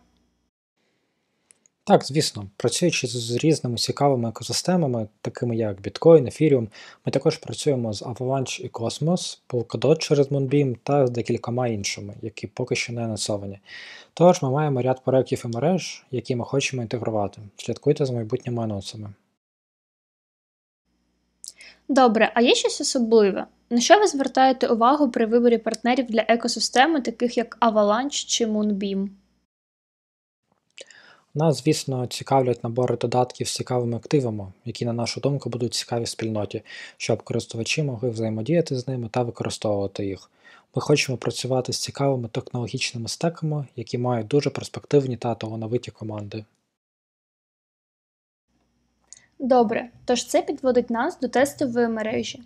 Так, 1.85 2.05
звісно, 2.05 2.47
працюючи 2.57 3.07
з 3.07 3.37
різними 3.37 3.77
цікавими 3.77 4.29
екосистемами, 4.29 5.09
такими 5.21 5.57
як 5.57 5.81
Bitcoin, 5.81 6.23
Ethereum, 6.23 6.69
ми 7.07 7.13
також 7.13 7.37
працюємо 7.37 7.93
з 7.93 8.03
Avalanche 8.03 8.61
і 8.61 8.69
Cosmos, 8.69 9.39
Polkadot 9.49 9.99
через 9.99 10.29
Moonbeam 10.29 10.77
та 10.83 11.07
з 11.07 11.11
декількома 11.11 11.69
іншими, 11.69 12.15
які 12.23 12.47
поки 12.47 12.77
що 12.77 12.93
не 12.93 13.05
анонсовані. 13.05 13.59
Тож 14.15 14.43
ми 14.43 14.51
маємо 14.51 14.83
ряд 14.83 15.05
проєктів 15.05 15.43
і 15.45 15.49
мереж, 15.49 16.05
які 16.11 16.37
ми 16.37 16.45
хочемо 16.45 16.83
інтегрувати. 16.83 17.41
Слідкуйте 17.57 18.07
за 18.07 18.13
майбутніми 18.13 18.63
анонсами. 18.63 19.13
Добре, 21.89 22.33
а 22.35 22.41
є 22.41 22.55
щось 22.55 22.81
особливе? 22.81 23.47
На 23.71 23.81
що 23.81 23.99
ви 23.99 24.07
звертаєте 24.07 24.69
увагу 24.69 25.11
при 25.11 25.27
виборі 25.27 25.59
партнерів 25.59 26.07
для 26.07 26.25
екосистеми, 26.29 27.01
таких 27.01 27.37
як 27.37 27.59
Avalanche 27.61 28.27
чи 28.27 28.47
Moonbeam? 28.47 29.09
Нас, 31.35 31.65
звісно, 31.65 32.07
цікавлять 32.07 32.65
набори 32.65 32.97
додатків 32.97 33.49
з 33.49 33.55
цікавими 33.55 33.97
активами, 33.97 34.53
які, 34.65 34.85
на 34.85 34.93
нашу 34.93 35.21
думку, 35.21 35.51
будуть 35.51 35.75
цікаві 35.75 36.07
спільноті, 36.07 36.63
щоб 36.97 37.23
користувачі 37.23 37.83
могли 37.83 38.11
взаємодіяти 38.11 38.79
з 38.79 38.89
ними 38.89 39.09
та 39.09 39.23
використовувати 39.23 40.07
їх. 40.07 40.31
Ми 40.75 40.83
хочемо 40.83 41.19
працювати 41.19 41.73
з 41.73 41.79
цікавими 41.79 42.29
технологічними 42.29 43.09
стеками, 43.09 43.67
які 43.77 43.99
мають 43.99 44.27
дуже 44.27 44.51
перспективні 44.51 45.17
та 45.17 45.35
талановиті 45.35 45.91
команди. 45.91 46.45
Добре, 49.45 49.89
тож 50.05 50.25
це 50.25 50.43
підводить 50.43 50.91
нас 50.91 51.21
до 51.21 51.29
тестової 51.29 51.89
мережі. 51.89 52.43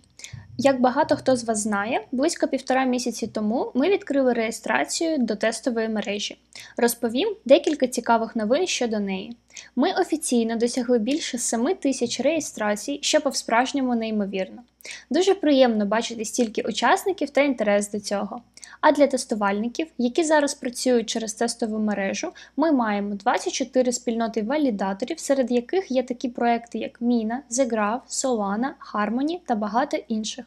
Як 0.57 0.81
багато 0.81 1.15
хто 1.15 1.35
з 1.35 1.43
вас 1.43 1.59
знає, 1.59 2.05
близько 2.11 2.47
півтора 2.47 2.85
місяці 2.85 3.27
тому 3.27 3.71
ми 3.73 3.89
відкрили 3.89 4.33
реєстрацію 4.33 5.17
до 5.17 5.35
тестової 5.35 5.89
мережі. 5.89 6.37
Розповім 6.77 7.35
декілька 7.45 7.87
цікавих 7.87 8.35
новин 8.35 8.67
щодо 8.67 8.99
неї. 8.99 9.35
Ми 9.75 9.91
офіційно 9.91 10.55
досягли 10.55 10.99
більше 10.99 11.37
7 11.37 11.75
тисяч 11.75 12.19
реєстрацій, 12.19 12.99
що 13.01 13.21
по-справжньому 13.21 13.95
неймовірно. 13.95 14.61
Дуже 15.09 15.33
приємно 15.33 15.85
бачити 15.85 16.25
стільки 16.25 16.61
учасників 16.61 17.29
та 17.29 17.41
інтерес 17.41 17.91
до 17.91 17.99
цього. 17.99 18.41
А 18.81 18.91
для 18.91 19.07
тестувальників, 19.07 19.87
які 19.97 20.23
зараз 20.23 20.53
працюють 20.53 21.09
через 21.09 21.33
тестову 21.33 21.79
мережу, 21.79 22.31
ми 22.57 22.71
маємо 22.71 23.15
24 23.15 23.91
спільноти 23.91 24.41
валідаторів, 24.41 25.19
серед 25.19 25.51
яких 25.51 25.91
є 25.91 26.03
такі 26.03 26.29
проекти, 26.29 26.77
як 26.77 27.01
Mina, 27.01 27.37
The 27.51 27.69
Graph, 27.69 28.01
Solana, 28.09 28.69
Harmony 28.93 29.39
та 29.45 29.55
багато 29.55 29.97
інших. 29.97 30.45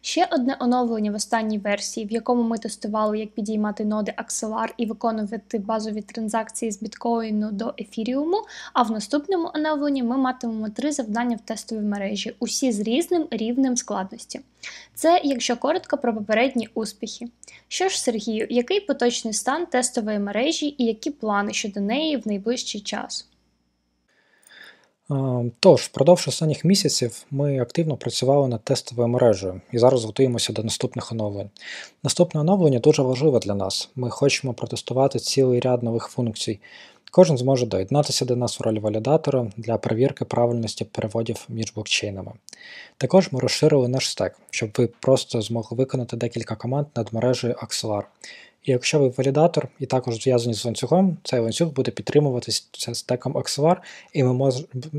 Ще 0.00 0.28
одне 0.30 0.56
оновлення 0.60 1.10
в 1.10 1.14
останній 1.14 1.58
версії, 1.58 2.06
в 2.06 2.12
якому 2.12 2.42
ми 2.42 2.58
тестували, 2.58 3.18
як 3.18 3.30
підіймати 3.30 3.84
ноди 3.84 4.14
Axelar 4.18 4.68
і 4.76 4.86
виконувати 4.86 5.58
базові 5.58 6.02
транзакції 6.02 6.70
з 6.72 6.82
біткоїну 6.82 7.52
до 7.52 7.74
ефіріуму. 7.78 8.36
А 8.72 8.82
в 8.82 8.90
наступному 8.90 9.50
оновленні 9.54 10.02
ми 10.02 10.16
матимемо 10.16 10.68
три 10.68 10.92
завдання 10.92 11.36
в 11.36 11.40
тестовій 11.40 11.80
мережі, 11.80 12.36
усі 12.38 12.72
з 12.72 12.80
різним 12.80 13.26
рівнем 13.30 13.76
складності. 13.76 14.40
Це, 14.94 15.20
якщо 15.24 15.56
коротко, 15.56 15.98
про 15.98 16.14
попередні 16.14 16.68
успіхи. 16.74 17.28
Що 17.68 17.88
ж, 17.88 18.02
Сергію, 18.02 18.46
який 18.50 18.80
поточний 18.80 19.34
стан 19.34 19.66
тестової 19.66 20.18
мережі 20.18 20.74
і 20.78 20.84
які 20.84 21.10
плани 21.10 21.52
щодо 21.52 21.80
неї 21.80 22.16
в 22.16 22.28
найближчий 22.28 22.80
час? 22.80 23.28
Тож, 25.60 25.80
впродовж 25.80 26.28
останніх 26.28 26.64
місяців 26.64 27.26
ми 27.30 27.60
активно 27.60 27.96
працювали 27.96 28.48
над 28.48 28.62
тестовою 28.62 29.08
мережею 29.08 29.60
і 29.72 29.78
зараз 29.78 30.04
готуємося 30.04 30.52
до 30.52 30.62
наступних 30.62 31.12
оновлень. 31.12 31.50
Наступне 32.02 32.40
оновлення 32.40 32.78
дуже 32.78 33.02
важливе 33.02 33.38
для 33.38 33.54
нас. 33.54 33.90
Ми 33.96 34.10
хочемо 34.10 34.54
протестувати 34.54 35.18
цілий 35.18 35.60
ряд 35.60 35.82
нових 35.82 36.06
функцій. 36.06 36.60
Кожен 37.10 37.38
зможе 37.38 37.66
доєднатися 37.66 38.24
до 38.24 38.36
нас 38.36 38.60
в 38.60 38.62
ролі 38.62 38.78
валідатора 38.78 39.52
для 39.56 39.78
перевірки 39.78 40.24
правильності 40.24 40.84
переводів 40.84 41.46
між 41.48 41.72
блокчейнами. 41.74 42.32
Також 42.96 43.32
ми 43.32 43.40
розширили 43.40 43.88
наш 43.88 44.10
стек, 44.10 44.36
щоб 44.50 44.70
ви 44.78 44.86
просто 44.86 45.42
змогли 45.42 45.76
виконати 45.76 46.16
декілька 46.16 46.56
команд 46.56 46.86
над 46.96 47.14
мережею 47.14 47.54
Axelar. 47.54 48.02
І 48.66 48.72
якщо 48.72 48.98
ви 48.98 49.08
валідатор 49.08 49.68
і 49.80 49.86
також 49.86 50.22
зв'язані 50.22 50.54
з 50.54 50.64
ланцюгом, 50.64 51.16
цей 51.22 51.40
ланцюг 51.40 51.68
буде 51.68 51.90
підтримуватися 51.90 52.94
стеком 52.94 53.32
Axelar, 53.32 53.76
і 54.12 54.24
ми 54.24 54.32
мож, 54.32 54.54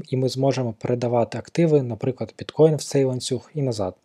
і 0.09 0.17
ми 0.17 0.29
зможемо 0.29 0.73
передавати 0.73 1.37
активи, 1.37 1.83
наприклад, 1.83 2.33
біткоін 2.39 2.75
в 2.75 2.83
цей 2.83 3.03
ланцюг 3.03 3.51
і 3.55 3.61
назад. 3.61 3.95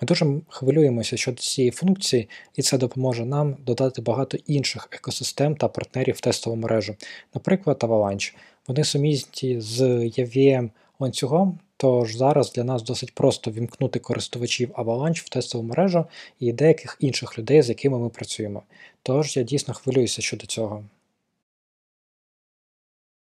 Ми 0.00 0.06
дуже 0.06 0.26
хвилюємося 0.48 1.16
щодо 1.16 1.36
цієї 1.36 1.70
функції, 1.70 2.28
і 2.56 2.62
це 2.62 2.78
допоможе 2.78 3.24
нам 3.24 3.56
додати 3.66 4.02
багато 4.02 4.38
інших 4.46 4.88
екосистем 4.92 5.56
та 5.56 5.68
партнерів 5.68 6.14
в 6.14 6.20
тестову 6.20 6.56
мережу, 6.56 6.94
наприклад, 7.34 7.76
Avalanche. 7.80 8.34
Вони 8.68 8.84
сумісні 8.84 9.60
з 9.60 9.80
EVM 9.80 10.70
ланцюгом, 10.98 11.58
тож 11.76 12.16
зараз 12.16 12.52
для 12.52 12.64
нас 12.64 12.82
досить 12.82 13.14
просто 13.14 13.50
вімкнути 13.50 13.98
користувачів 13.98 14.70
Avalanche 14.70 15.26
в 15.26 15.28
тестову 15.28 15.64
мережу 15.64 16.04
і 16.40 16.52
деяких 16.52 16.96
інших 17.00 17.38
людей, 17.38 17.62
з 17.62 17.68
якими 17.68 17.98
ми 17.98 18.08
працюємо. 18.08 18.62
Тож 19.06 19.36
я 19.36 19.42
дійсно 19.42 19.74
хвилююся 19.74 20.22
щодо 20.22 20.46
цього. 20.46 20.84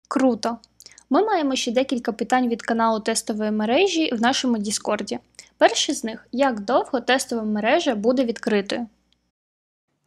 Круто! 0.09 0.59
Ми 1.11 1.23
маємо 1.23 1.57
ще 1.57 1.73
декілька 1.73 2.13
питань 2.13 2.49
від 2.49 2.63
каналу 2.63 3.01
тестової 3.01 3.51
мережі 3.51 4.15
в 4.15 4.21
нашому 4.21 4.59
Діскорді. 4.59 5.19
Перший 5.59 5.95
з 5.95 6.05
них 6.05 6.27
як 6.33 6.61
довго 6.61 7.01
тестова 7.01 7.43
мережа 7.43 7.95
буде 7.95 8.25
відкритою? 8.25 8.87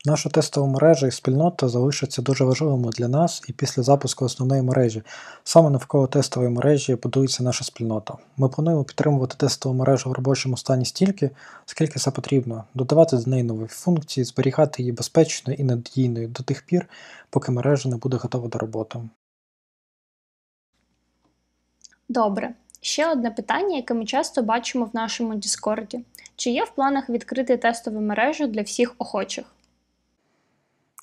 Наша 0.05 0.29
тестова 0.29 0.67
мережа 0.67 1.07
і 1.07 1.11
спільнота 1.11 1.67
залишаться 1.67 2.21
дуже 2.21 2.43
важливими 2.43 2.89
для 2.89 3.07
нас 3.07 3.43
і 3.47 3.53
після 3.53 3.83
запуску 3.83 4.25
основної 4.25 4.61
мережі. 4.61 5.03
Саме 5.43 5.69
навколо 5.69 6.07
тестової 6.07 6.51
мережі 6.51 6.95
будується 6.95 7.43
наша 7.43 7.63
спільнота. 7.63 8.17
Ми 8.37 8.49
плануємо 8.49 8.83
підтримувати 8.83 9.35
тестову 9.37 9.75
мережу 9.75 10.09
в 10.09 10.13
робочому 10.13 10.57
стані 10.57 10.85
стільки, 10.85 11.29
скільки 11.65 11.99
це 11.99 12.11
потрібно, 12.11 12.63
додавати 12.73 13.17
до 13.17 13.29
неї 13.29 13.43
нові 13.43 13.67
функції, 13.67 14.23
зберігати 14.23 14.81
її 14.81 14.91
безпечною 14.91 15.57
і 15.59 15.63
надійною 15.63 16.27
до 16.27 16.43
тих 16.43 16.65
пір, 16.65 16.89
поки 17.29 17.51
мережа 17.51 17.89
не 17.89 17.95
буде 17.95 18.17
готова 18.17 18.47
до 18.47 18.59
роботи. 18.59 18.99
Добре. 22.09 22.53
Ще 22.81 23.11
одне 23.11 23.31
питання, 23.31 23.75
яке 23.75 23.93
ми 23.93 24.05
часто 24.05 24.41
бачимо 24.41 24.85
в 24.85 24.95
нашому 24.95 25.35
Діскорді. 25.35 26.05
Чи 26.35 26.49
є 26.49 26.63
в 26.63 26.69
планах 26.69 27.09
відкрити 27.09 27.57
тестову 27.57 28.01
мережу 28.01 28.47
для 28.47 28.61
всіх 28.61 28.95
охочих? 28.97 29.45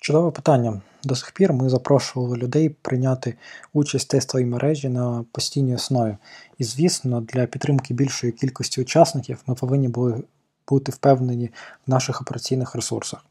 Чудове 0.06 0.30
питання. 0.30 0.80
До 1.04 1.16
сих 1.16 1.32
пір 1.32 1.52
ми 1.52 1.68
запрошували 1.68 2.36
людей 2.36 2.68
прийняти 2.68 3.34
участь 3.72 4.08
в 4.08 4.10
тестовій 4.10 4.44
мережі 4.44 4.88
на 4.88 5.24
постійній 5.32 5.74
основі. 5.74 6.16
І, 6.58 6.64
звісно, 6.64 7.20
для 7.20 7.46
підтримки 7.46 7.94
більшої 7.94 8.32
кількості 8.32 8.80
учасників 8.80 9.38
ми 9.46 9.54
повинні 9.54 9.88
були 9.88 10.22
бути 10.68 10.92
впевнені 10.92 11.50
в 11.86 11.90
наших 11.90 12.20
операційних 12.20 12.74
ресурсах. 12.74 13.24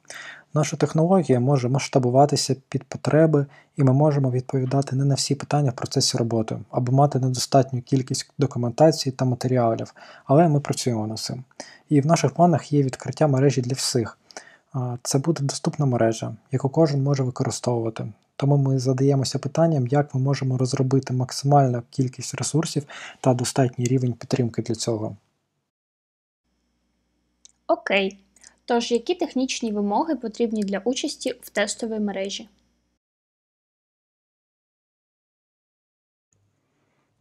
Наша 0.54 0.78
технологія 0.78 1.40
може 1.40 1.70
масштабуватися 1.70 2.56
під 2.70 2.84
потреби, 2.84 3.46
і 3.78 3.84
ми 3.84 3.94
можемо 3.94 4.32
відповідати 4.32 4.96
не 4.96 5.06
на 5.06 5.16
всі 5.16 5.36
питання 5.36 5.72
в 5.72 5.76
процесі 5.76 6.18
роботи, 6.18 6.58
або 6.72 6.92
мати 6.92 7.20
недостатню 7.20 7.82
кількість 7.82 8.32
документації 8.38 9.14
та 9.14 9.26
матеріалів, 9.26 9.94
але 10.26 10.48
ми 10.48 10.60
працюємо 10.60 11.08
над 11.08 11.20
цим. 11.20 11.44
І 11.90 12.02
в 12.02 12.06
наших 12.06 12.34
планах 12.34 12.74
є 12.74 12.84
відкриття 12.84 13.28
мережі 13.28 13.62
для 13.62 13.74
всіх. 13.74 14.18
Це 15.04 15.18
буде 15.20 15.44
доступна 15.44 15.86
мережа, 15.86 16.36
яку 16.52 16.70
кожен 16.70 17.04
може 17.04 17.24
використовувати. 17.24 18.08
Тому 18.36 18.58
ми 18.58 18.80
задаємося 18.80 19.40
питанням, 19.40 19.88
як 19.88 20.16
ми 20.16 20.22
можемо 20.22 20.58
розробити 20.58 21.14
максимальну 21.14 21.84
кількість 21.90 22.36
ресурсів 22.36 22.84
та 23.22 23.34
достатній 23.34 23.86
рівень 23.86 24.14
підтримки 24.14 24.62
для 24.62 24.76
цього. 24.76 25.18
Окей. 27.68 28.20
Тож, 28.66 28.92
які 28.92 29.16
технічні 29.16 29.72
вимоги 29.72 30.16
потрібні 30.16 30.64
для 30.64 30.80
участі 30.80 31.36
в 31.42 31.50
тестовій 31.50 32.00
мережі? 32.00 32.50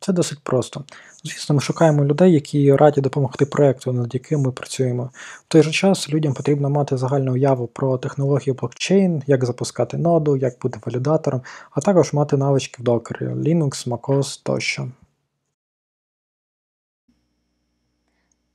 Це 0.04 0.12
досить 0.12 0.38
просто. 0.42 0.84
Звісно, 1.24 1.54
ми 1.54 1.60
шукаємо 1.60 2.04
людей, 2.04 2.32
які 2.32 2.76
раді 2.76 3.00
допомогти 3.00 3.46
проекту, 3.46 3.92
над 3.92 4.14
яким 4.14 4.40
ми 4.40 4.52
працюємо. 4.52 5.10
В 5.14 5.44
той 5.48 5.62
же 5.62 5.70
час 5.70 6.10
людям 6.10 6.34
потрібно 6.34 6.70
мати 6.70 6.96
загальну 6.96 7.32
уяву 7.32 7.66
про 7.66 7.98
технологію 7.98 8.54
блокчейн, 8.54 9.22
як 9.26 9.44
запускати 9.44 9.96
ноду, 9.96 10.36
як 10.36 10.58
бути 10.62 10.80
валідатором, 10.86 11.42
а 11.70 11.80
також 11.80 12.12
мати 12.12 12.36
навички 12.36 12.82
в 12.82 12.84
докері 12.84 13.26
Linux, 13.26 13.88
MacOS 13.88 14.40
тощо. 14.42 14.88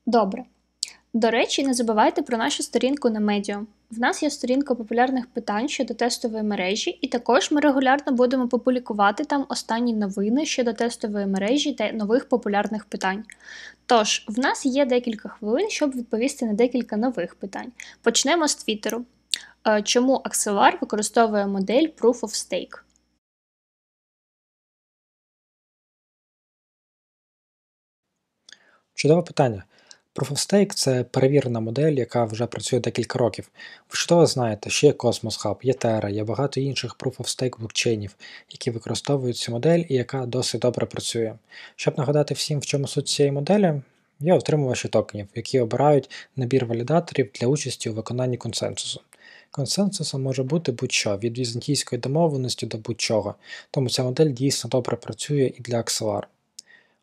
Добре. 0.06 0.44
До 1.14 1.32
речі, 1.32 1.64
не 1.64 1.74
забувайте 1.74 2.22
про 2.22 2.38
нашу 2.38 2.64
сторінку 2.64 3.10
на 3.10 3.20
Medium. 3.20 3.66
В 3.92 4.00
нас 4.00 4.24
є 4.24 4.30
сторінка 4.30 4.76
популярних 4.76 5.28
питань 5.28 5.68
щодо 5.70 5.94
тестової 5.94 6.44
мережі, 6.44 6.90
і 6.90 7.08
також 7.08 7.52
ми 7.52 7.62
регулярно 7.62 8.14
будемо 8.14 8.48
публікувати 8.48 9.26
там 9.26 9.46
останні 9.50 9.94
новини 9.94 10.46
щодо 10.46 10.74
тестової 10.74 11.26
мережі 11.26 11.74
та 11.74 11.92
нових 11.92 12.30
популярних 12.30 12.86
питань. 12.86 13.24
Тож, 13.86 14.26
в 14.28 14.40
нас 14.40 14.66
є 14.66 14.86
декілька 14.86 15.30
хвилин, 15.30 15.70
щоб 15.70 15.96
відповісти 15.96 16.46
на 16.46 16.54
декілька 16.54 16.98
нових 16.98 17.36
питань. 17.36 17.72
Почнемо 18.02 18.48
з 18.48 18.56
Твіттеру. 18.56 19.06
Е, 19.68 19.82
чому 19.82 20.16
Axelar 20.26 20.82
використовує 20.82 21.48
модель 21.48 21.88
Proof 21.98 22.20
of 22.20 22.30
Stake? 22.30 22.82
Чудове 28.94 29.22
питання. 29.22 29.64
Proof 30.20 30.32
of 30.32 30.54
Stake– 30.54 30.74
це 30.76 31.04
перевірена 31.04 31.60
модель, 31.60 31.92
яка 31.92 32.26
вже 32.26 32.46
працює 32.46 32.80
декілька 32.80 33.20
років. 33.20 33.50
Ви 33.90 33.96
чудово 33.98 34.26
знаєте, 34.26 34.70
що 34.70 34.88
є 34.88 34.94
Cosmos 34.94 35.46
Hub, 35.46 35.56
є 35.62 35.74
Terra, 35.74 36.10
є 36.10 36.24
багато 36.24 36.60
інших 36.60 36.96
Proof 36.96 37.18
of 37.18 37.26
Stake 37.26 37.60
блокчейнів, 37.60 38.16
які 38.50 38.72
використовують 38.72 39.38
цю 39.38 39.52
модель 39.52 39.84
і 39.90 39.94
яка 39.96 40.26
досить 40.26 40.62
добре 40.62 40.86
працює. 40.86 41.34
Щоб 41.76 41.98
нагадати 41.98 42.34
всім, 42.34 42.60
в 42.60 42.66
чому 42.66 42.88
суть 42.88 43.08
цієї 43.08 43.32
моделі, 43.32 43.82
є 44.20 44.34
отримувачі 44.34 44.88
токенів, 44.88 45.28
які 45.36 45.60
обирають 45.60 46.10
набір 46.36 46.66
валідаторів 46.66 47.30
для 47.40 47.48
участі 47.48 47.90
у 47.90 47.94
виконанні 47.94 48.38
консенсусу. 48.38 49.02
Консенсусом 49.52 50.22
може 50.22 50.44
бути 50.44 50.72
будь-що 50.72 51.18
від 51.18 51.38
візантійської 51.38 52.02
домовленості 52.02 52.66
до 52.66 52.78
будь-чого, 52.78 53.36
тому 53.72 53.90
ця 53.90 54.04
модель 54.04 54.30
дійсно 54.30 54.70
добре 54.70 54.98
працює 54.98 55.52
і 55.58 55.62
для 55.62 55.78
Axelar. 55.78 56.24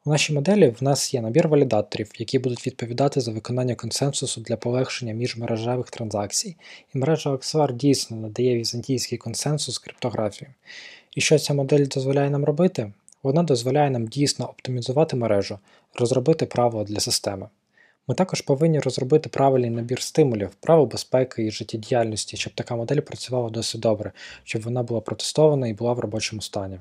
У 0.06 0.10
нашій 0.10 0.32
моделі 0.32 0.75
в 0.80 0.82
нас 0.82 1.14
є 1.14 1.20
набір 1.20 1.48
валідаторів, 1.48 2.10
які 2.18 2.38
будуть 2.38 2.66
відповідати 2.66 3.20
за 3.20 3.32
виконання 3.32 3.75
консенсусу 3.75 4.40
для 4.40 4.56
полегшення 4.56 5.12
міжмережевих 5.12 5.90
транзакцій, 5.90 6.56
і 6.94 6.98
мережа 6.98 7.30
Axelar 7.30 7.72
дійсно 7.72 8.16
надає 8.16 8.58
візантійський 8.58 9.18
консенсус 9.18 9.78
криптографії. 9.78 10.50
І 11.14 11.20
що 11.20 11.38
ця 11.38 11.54
модель 11.54 11.86
дозволяє 11.86 12.30
нам 12.30 12.44
робити? 12.44 12.92
Вона 13.22 13.42
дозволяє 13.42 13.90
нам 13.90 14.06
дійсно 14.06 14.46
оптимізувати 14.50 15.16
мережу, 15.16 15.58
розробити 15.94 16.46
правила 16.46 16.84
для 16.84 17.00
системи. 17.00 17.48
Ми 18.08 18.14
також 18.14 18.40
повинні 18.40 18.80
розробити 18.80 19.28
правильний 19.28 19.70
набір 19.70 20.02
стимулів, 20.02 20.50
правил 20.60 20.86
безпеки 20.86 21.46
і 21.46 21.50
життєдіяльності, 21.50 22.36
щоб 22.36 22.52
така 22.54 22.76
модель 22.76 23.00
працювала 23.00 23.50
досить 23.50 23.80
добре, 23.80 24.12
щоб 24.44 24.62
вона 24.62 24.82
була 24.82 25.00
протестована 25.00 25.68
і 25.68 25.72
була 25.72 25.92
в 25.92 26.00
робочому 26.00 26.42
стані. 26.42 26.78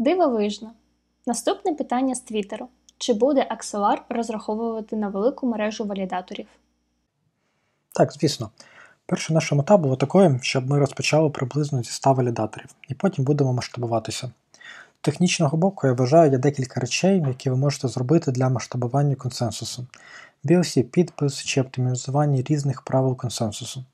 Дивовижно. 0.00 0.70
Наступне 1.26 1.74
питання 1.74 2.14
з 2.14 2.20
Твіттеру. 2.20 2.68
Чи 2.98 3.14
буде 3.14 3.48
Axelar 3.56 3.96
розраховувати 4.08 4.96
на 4.96 5.08
велику 5.08 5.46
мережу 5.46 5.84
валідаторів? 5.84 6.46
Так, 7.92 8.12
звісно. 8.12 8.50
Перша 9.06 9.34
наша 9.34 9.54
мета 9.54 9.76
була 9.76 9.96
такою, 9.96 10.38
щоб 10.42 10.70
ми 10.70 10.78
розпочали 10.78 11.30
приблизно 11.30 11.82
зі 11.82 11.90
100 11.90 12.12
валідаторів, 12.12 12.74
і 12.88 12.94
потім 12.94 13.24
будемо 13.24 13.52
масштабуватися. 13.52 14.30
З 15.00 15.00
технічного 15.00 15.56
боку, 15.56 15.86
я 15.86 15.92
вважаю, 15.92 16.32
є 16.32 16.38
декілька 16.38 16.80
речей, 16.80 17.22
які 17.28 17.50
ви 17.50 17.56
можете 17.56 17.88
зробити 17.88 18.32
для 18.32 18.48
масштабування 18.48 19.14
консенсусу. 19.14 19.86
BLC 20.44 20.82
підпис 20.82 21.44
чи 21.44 21.60
оптимізування 21.60 22.42
різних 22.48 22.82
правил 22.82 23.16
консенсусу. 23.16 23.84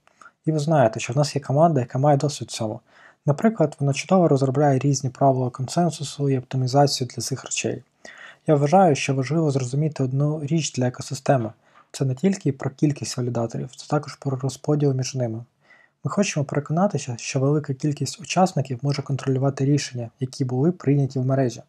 І 0.44 0.52
ви 0.52 0.58
знаєте, 0.58 1.00
що 1.00 1.12
в 1.12 1.16
нас 1.16 1.36
є 1.36 1.42
команда, 1.42 1.80
яка 1.80 1.98
має 1.98 2.16
досвід 2.16 2.48
в 2.48 2.52
цьому. 2.52 2.80
Наприклад, 3.26 3.76
вона 3.80 3.92
чудово 3.92 4.28
розробляє 4.28 4.78
різні 4.78 5.10
правила 5.10 5.50
консенсусу 5.50 6.30
і 6.30 6.38
оптимізацію 6.38 7.08
для 7.14 7.22
цих 7.22 7.44
речей. 7.44 7.82
Я 8.46 8.54
вважаю, 8.54 8.94
що 8.94 9.14
важливо 9.14 9.50
зрозуміти 9.50 10.02
одну 10.02 10.44
річ 10.44 10.72
для 10.72 10.86
екосистеми. 10.86 11.52
Це 11.92 12.04
не 12.04 12.14
тільки 12.14 12.52
про 12.52 12.70
кількість 12.70 13.16
валідаторів, 13.16 13.76
це 13.76 13.86
також 13.88 14.14
про 14.14 14.36
розподіл 14.36 14.94
між 14.94 15.14
ними. 15.14 15.44
Ми 16.04 16.10
хочемо 16.10 16.44
переконатися, 16.44 17.14
що 17.18 17.40
велика 17.40 17.74
кількість 17.74 18.20
учасників 18.20 18.78
може 18.82 19.02
контролювати 19.02 19.64
рішення, 19.64 20.10
які 20.20 20.44
були 20.44 20.72
прийняті 20.72 21.18
в 21.18 21.26
мережі. 21.26 21.62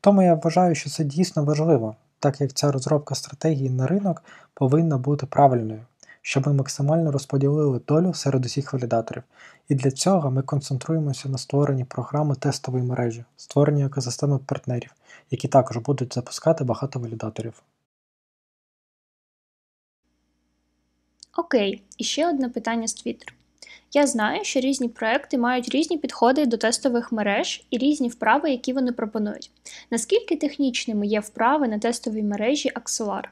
Тому 0.00 0.22
я 0.22 0.34
вважаю, 0.34 0.74
що 0.74 0.90
це 0.90 1.04
дійсно 1.04 1.44
важливо, 1.44 1.96
так 2.18 2.40
як 2.40 2.52
ця 2.52 2.72
розробка 2.72 3.14
стратегії 3.14 3.70
на 3.70 3.86
ринок 3.86 4.22
повинна 4.54 4.98
бути 4.98 5.26
правильною 5.26 5.80
щоб 6.22 6.46
ми 6.46 6.52
максимально 6.52 7.12
розподілили 7.12 7.80
долю 7.88 8.14
серед 8.14 8.44
усіх 8.44 8.72
валідаторів. 8.72 9.22
І 9.68 9.74
для 9.74 9.90
цього 9.90 10.30
ми 10.30 10.42
концентруємося 10.42 11.28
на 11.28 11.38
створенні 11.38 11.84
програми 11.84 12.34
тестової 12.34 12.84
мережі, 12.84 13.24
створенні 13.36 13.84
екосистеми 13.84 14.38
партнерів, 14.38 14.94
які 15.30 15.48
також 15.48 15.76
будуть 15.76 16.14
запускати 16.14 16.64
багато 16.64 16.98
валідаторів. 16.98 17.62
Окей, 21.36 21.82
і 21.98 22.04
ще 22.04 22.28
одне 22.28 22.48
питання 22.48 22.88
з 22.88 23.06
Twitter. 23.06 23.32
Я 23.92 24.06
знаю, 24.06 24.44
що 24.44 24.60
різні 24.60 24.88
проекти 24.88 25.38
мають 25.38 25.68
різні 25.68 25.98
підходи 25.98 26.46
до 26.46 26.56
тестових 26.56 27.12
мереж 27.12 27.66
і 27.70 27.78
різні 27.78 28.08
вправи, 28.08 28.50
які 28.50 28.72
вони 28.72 28.92
пропонують. 28.92 29.50
Наскільки 29.90 30.36
технічними 30.36 31.06
є 31.06 31.20
вправи 31.20 31.68
на 31.68 31.78
тестовій 31.78 32.22
мережі 32.22 32.70
Axelar? 32.74 33.24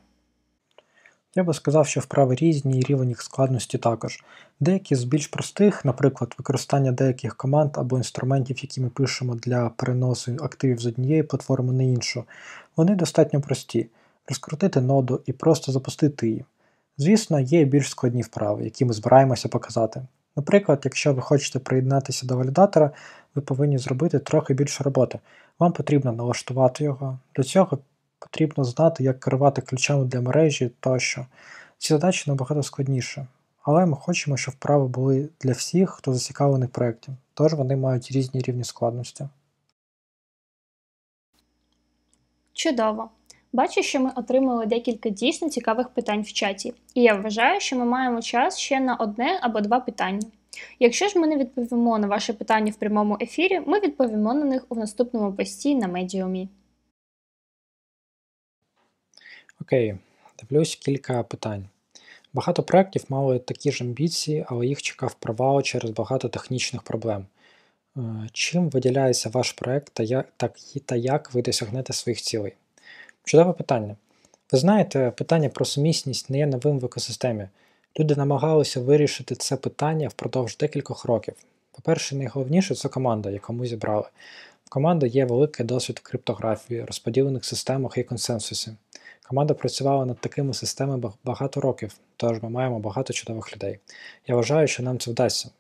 Я 1.39 1.45
би 1.45 1.55
сказав, 1.55 1.87
що 1.87 2.01
вправи 2.01 2.35
різні 2.35 2.79
і 2.79 2.83
рівень 2.83 3.09
їх 3.09 3.23
складності 3.23 3.79
також. 3.79 4.25
Деякі 4.61 4.95
з 4.95 5.05
більш 5.05 5.27
простих, 5.27 5.85
наприклад, 5.85 6.35
використання 6.39 6.93
деяких 6.93 7.37
команд 7.37 7.71
або 7.75 7.97
інструментів, 7.97 8.59
які 8.63 8.81
ми 8.81 8.89
пишемо 8.89 9.35
для 9.35 9.69
переносу 9.69 10.37
активів 10.43 10.79
з 10.79 10.87
однієї 10.87 11.23
платформи 11.23 11.73
на 11.73 11.83
іншу, 11.83 12.25
вони 12.77 12.95
достатньо 12.95 13.41
прості 13.41 13.87
розкрутити 14.29 14.81
ноду 14.81 15.21
і 15.27 15.33
просто 15.33 15.73
запустити 15.73 16.29
її. 16.29 16.45
Звісно, 16.97 17.41
є 17.41 17.65
більш 17.65 17.91
складні 17.91 18.23
вправи, 18.23 18.65
які 18.65 18.85
ми 18.85 18.93
збираємося 18.93 19.49
показати. 19.49 20.03
Наприклад, 20.37 20.81
якщо 20.85 21.15
ви 21.15 21.23
хочете 21.23 21.59
приєднатися 21.59 22.27
до 22.27 22.37
валідатора, 22.37 22.91
ви 23.35 23.43
повинні 23.43 23.79
зробити 23.79 24.19
трохи 24.19 24.55
більше 24.55 24.85
роботи. 24.85 25.19
Вам 25.59 25.73
потрібно 25.73 26.13
налаштувати 26.13 26.85
його. 26.85 27.19
Для 27.37 27.45
цього 27.45 27.79
Потрібно 28.19 28.65
знати, 28.65 29.05
як 29.05 29.21
керувати 29.21 29.63
ключами 29.63 30.05
для 30.05 30.21
мережі 30.21 30.71
тощо. 30.81 31.27
Ці 31.79 31.89
задачі 31.89 32.31
набагато 32.31 32.63
складніші, 32.63 33.27
але 33.63 33.87
ми 33.87 33.97
хочемо, 33.97 34.37
щоб 34.37 34.55
вправи 34.55 34.89
були 34.89 35.29
для 35.41 35.53
всіх, 35.53 35.91
хто 35.91 36.13
зацікавлений 36.13 36.69
в 36.69 36.71
проєкті, 36.71 37.13
тож 37.35 37.55
вони 37.55 37.77
мають 37.77 38.11
різні 38.11 38.41
рівні 38.41 38.65
складності. 38.65 39.29
Чудово! 42.53 43.11
Бачу, 43.53 43.83
що 43.83 44.01
ми 44.01 44.11
отримали 44.17 44.67
декілька 44.67 45.09
дійсно 45.09 45.49
цікавих 45.49 45.89
питань 45.89 46.23
в 46.23 46.33
чаті, 46.33 46.75
і 46.95 47.03
я 47.03 47.15
вважаю, 47.15 47.61
що 47.61 47.77
ми 47.77 47.85
маємо 47.85 48.23
час 48.23 48.59
ще 48.59 48.81
на 48.81 48.95
одне 48.95 49.39
або 49.43 49.61
два 49.61 49.81
питання. 49.81 50.27
Якщо 50.79 51.09
ж 51.09 51.19
ми 51.19 51.27
не 51.27 51.37
відповімо 51.37 51.99
на 51.99 52.07
ваше 52.07 52.33
питання 52.33 52.73
в 52.73 52.77
прямому 52.77 53.17
ефірі, 53.21 53.61
ми 53.67 53.81
відповімо 53.81 54.35
на 54.35 54.45
них 54.45 54.65
у 54.69 54.75
наступному 54.75 55.33
пості 55.33 55.75
на 55.75 55.89
медіумі. 55.89 56.49
Окей, 59.69 59.95
дивлюсь 60.43 60.77
кілька 60.77 61.23
питань. 61.23 61.69
Багато 62.33 62.63
проєктів 62.63 63.05
мали 63.09 63.39
такі 63.39 63.73
ж 63.73 63.85
амбіції, 63.85 64.45
але 64.49 64.67
їх 64.67 64.83
чекав 64.83 65.15
провал 65.15 65.63
через 65.63 65.91
багато 65.91 66.29
технічних 66.29 66.83
проблем. 66.83 67.27
Е, 67.97 68.01
чим 68.33 68.71
виділяється 68.71 69.29
ваш 69.29 69.53
проєкт 69.53 69.91
та 69.93 70.03
як, 70.03 70.27
та 70.87 70.97
як 70.97 71.35
ви 71.35 71.43
досягнете 71.43 71.93
своїх 71.93 72.23
цілей? 72.23 72.53
Чудове 73.25 73.53
питання. 73.53 73.97
Ви 74.53 74.59
знаєте, 74.59 75.13
питання 75.17 75.49
про 75.49 75.65
сумісність 75.65 76.31
не 76.31 76.39
є 76.39 76.47
новим 76.47 76.79
в 76.79 76.85
екосистемі. 76.85 77.49
Люди 77.99 78.17
намагалися 78.17 78.81
вирішити 78.81 79.35
це 79.35 79.57
питання 79.57 80.09
впродовж 80.09 80.57
декількох 80.57 81.05
років. 81.05 81.35
По-перше, 81.73 82.17
найголовніше 82.17 82.75
це 82.75 82.89
команда, 82.89 83.31
яку 83.31 83.53
ми 83.53 83.67
зібрали. 83.67 84.07
В 84.65 84.71
команди 84.71 85.09
є 85.09 85.25
великий 85.25 85.67
досвід 85.67 85.99
криптографії, 85.99 86.85
розподілених 86.85 87.45
системах 87.45 87.99
і 87.99 88.03
консенсусі. 88.03 88.73
Команда 89.29 89.55
працювала 89.55 90.05
над 90.05 90.21
такими 90.21 90.55
системами 90.55 91.13
багато 91.25 91.61
років, 91.61 91.95
тож 92.17 92.43
ми 92.43 92.51
маємо 92.51 92.79
багато 92.79 93.13
чудових 93.13 93.57
людей. 93.57 93.79
Я 94.27 94.37
вважаю, 94.37 94.69
що 94.69 94.83
нам 94.83 94.99
це 94.99 95.11
вдасться. 95.11 95.51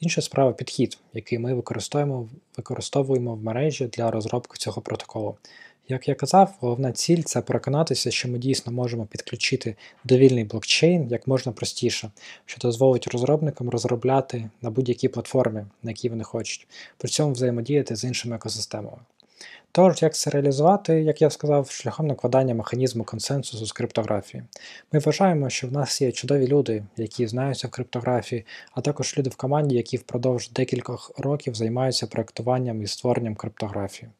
Інша 0.00 0.22
справа 0.22 0.52
підхід, 0.52 0.98
який 1.12 1.38
ми 1.38 1.54
використовуємо 1.54 2.28
використовуємо 2.56 3.34
в 3.34 3.42
мережі 3.42 3.86
для 3.86 4.10
розробки 4.10 4.58
цього 4.58 4.82
протоколу. 4.82 5.36
Як 5.88 6.08
я 6.08 6.14
казав, 6.14 6.56
головна 6.60 6.92
ціль 6.92 7.22
це 7.22 7.40
переконатися, 7.40 8.10
що 8.10 8.28
ми 8.28 8.38
дійсно 8.38 8.72
можемо 8.72 9.06
підключити 9.06 9.76
довільний 10.04 10.44
блокчейн 10.44 11.08
як 11.10 11.26
можна 11.26 11.52
простіше, 11.52 12.10
що 12.46 12.58
дозволить 12.58 13.06
розробникам 13.06 13.70
розробляти 13.70 14.50
на 14.62 14.70
будь-якій 14.70 15.08
платформі, 15.08 15.64
на 15.82 15.90
якій 15.90 16.08
вони 16.08 16.24
хочуть, 16.24 16.66
при 16.98 17.08
цьому 17.08 17.32
взаємодіяти 17.32 17.96
з 17.96 18.04
іншими 18.04 18.36
екосистемами. 18.36 18.98
Тож, 19.72 20.02
як 20.02 20.14
це 20.14 20.30
реалізувати, 20.30 21.02
як 21.02 21.22
я 21.22 21.30
сказав, 21.30 21.70
шляхом 21.70 22.06
накладання 22.06 22.54
механізму 22.54 23.04
консенсусу 23.04 23.66
з 23.66 23.72
криптографії. 23.72 24.42
Ми 24.92 24.98
вважаємо, 24.98 25.50
що 25.50 25.68
в 25.68 25.72
нас 25.72 26.02
є 26.02 26.12
чудові 26.12 26.46
люди, 26.46 26.84
які 26.96 27.26
знаються 27.26 27.68
в 27.68 27.70
криптографії, 27.70 28.46
а 28.72 28.80
також 28.80 29.18
люди 29.18 29.30
в 29.30 29.36
команді, 29.36 29.74
які 29.74 29.96
впродовж 29.96 30.50
декількох 30.50 31.12
років 31.18 31.54
займаються 31.54 32.06
проектуванням 32.06 32.82
і 32.82 32.86
створенням 32.86 33.34
криптографії. 33.34 34.10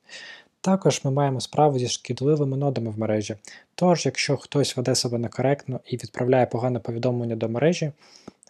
Також 0.60 1.00
ми 1.04 1.10
маємо 1.10 1.40
справу 1.40 1.78
зі 1.78 1.88
шкідливими 1.88 2.56
нодами 2.56 2.90
в 2.90 2.98
мережі. 2.98 3.37
Тож, 3.74 4.06
якщо 4.06 4.37
хтось 4.37 4.76
веде 4.76 4.94
себе 4.94 5.18
некоректно 5.18 5.80
і 5.87 5.96
відправляє 5.96 6.46
погане 6.46 6.78
повідомлення 6.78 7.37
до 7.37 7.48
мережі, 7.48 7.92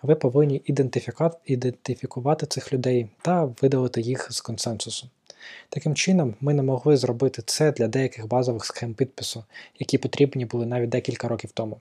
ви 0.03 0.15
повинні 0.15 0.63
ідентифікувати 1.47 2.47
цих 2.47 2.73
людей 2.73 3.09
та 3.23 3.45
видалити 3.63 4.01
їх 4.01 4.33
з 4.33 4.41
консенсусу. 4.41 5.09
Таким 5.69 5.95
чином, 5.95 6.35
ми 6.41 6.55
не 6.55 6.63
могли 6.63 6.97
зробити 6.97 7.43
це 7.47 7.73
для 7.73 7.89
деяких 7.89 8.29
базових 8.29 8.65
схем 8.65 8.95
підпису, 8.95 9.45
які 9.79 9.99
потрібні 9.99 10.45
були 10.45 10.67
навіть 10.67 10.91
декілька 10.91 11.29
років 11.29 11.51
тому. 11.55 11.81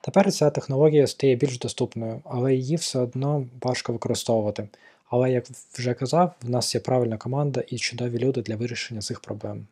Тепер 0.00 0.32
ця 0.32 0.50
технологія 0.50 1.06
стає 1.06 1.36
більш 1.36 1.58
доступною, 1.58 2.20
але 2.24 2.54
її 2.54 2.76
все 2.76 2.98
одно 2.98 3.46
важко 3.62 3.92
використовувати. 3.92 4.68
Але, 5.10 5.30
як 5.30 5.44
вже 5.78 5.94
казав, 5.94 6.34
в 6.42 6.50
нас 6.50 6.74
є 6.74 6.80
правильна 6.80 7.16
команда 7.16 7.62
і 7.68 7.78
чудові 7.78 8.18
люди 8.18 8.42
для 8.42 8.56
вирішення 8.56 9.00
цих 9.00 9.20
проблем. 9.20 9.66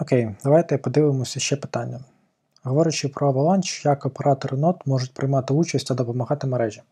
Окей, 0.00 0.30
давайте 0.44 0.78
подивимося 0.78 1.40
ще 1.40 1.56
питання. 1.56 2.00
Говорячи 2.62 3.08
про 3.08 3.32
Avalanche, 3.32 3.86
як 3.86 4.06
оператори 4.06 4.56
нод 4.56 4.76
можуть 4.86 5.14
приймати 5.14 5.54
участь 5.54 5.86
та 5.86 5.94
допомагати 5.94 6.46
мережі. 6.46 6.82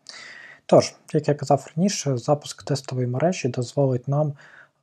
Тож, 0.65 0.93
як 1.13 1.27
я 1.27 1.33
казав 1.33 1.71
раніше, 1.75 2.17
запуск 2.17 2.63
тестової 2.63 3.07
мережі 3.07 3.47
дозволить 3.47 4.07
нам 4.07 4.33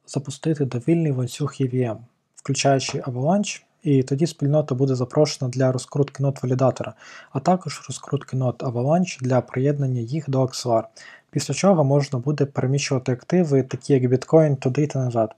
запустити 0.06 0.64
довільний 0.64 1.12
ланцюг 1.12 1.54
EVM, 1.60 1.96
включаючи 2.36 2.98
Avalanche, 2.98 3.62
і 3.82 4.02
тоді 4.02 4.26
спільнота 4.26 4.74
буде 4.74 4.94
запрошена 4.94 5.50
для 5.50 5.72
розкрутки 5.72 6.22
нод 6.22 6.38
валідатора, 6.42 6.94
а 7.32 7.40
також 7.40 7.84
розкрутки 7.88 8.36
нод 8.36 8.56
Avalanche 8.58 9.22
для 9.22 9.40
приєднання 9.40 10.00
їх 10.00 10.30
до 10.30 10.42
Axelar, 10.42 10.82
після 11.30 11.54
чого 11.54 11.84
можна 11.84 12.18
буде 12.18 12.46
переміщувати 12.46 13.12
активи, 13.12 13.62
такі 13.62 13.92
як 13.92 14.06
біткоін, 14.06 14.56
туди 14.56 14.86
та 14.86 14.98
назад. 14.98 15.34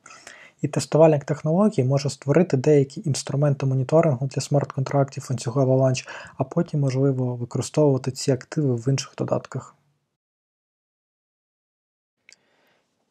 І 0.62 0.68
тестувальник 0.68 1.24
технологій 1.24 1.84
може 1.84 2.10
створити 2.10 2.56
деякі 2.56 3.02
інструменти 3.04 3.66
моніторингу 3.66 4.26
для 4.26 4.42
смарт-контрактів 4.42 5.26
ланцюгу 5.30 5.60
Avalanche, 5.60 6.08
а 6.36 6.44
потім 6.44 6.80
можливо 6.80 7.36
використовувати 7.36 8.10
ці 8.10 8.32
активи 8.32 8.74
в 8.74 8.88
інших 8.88 9.14
додатках. 9.18 9.74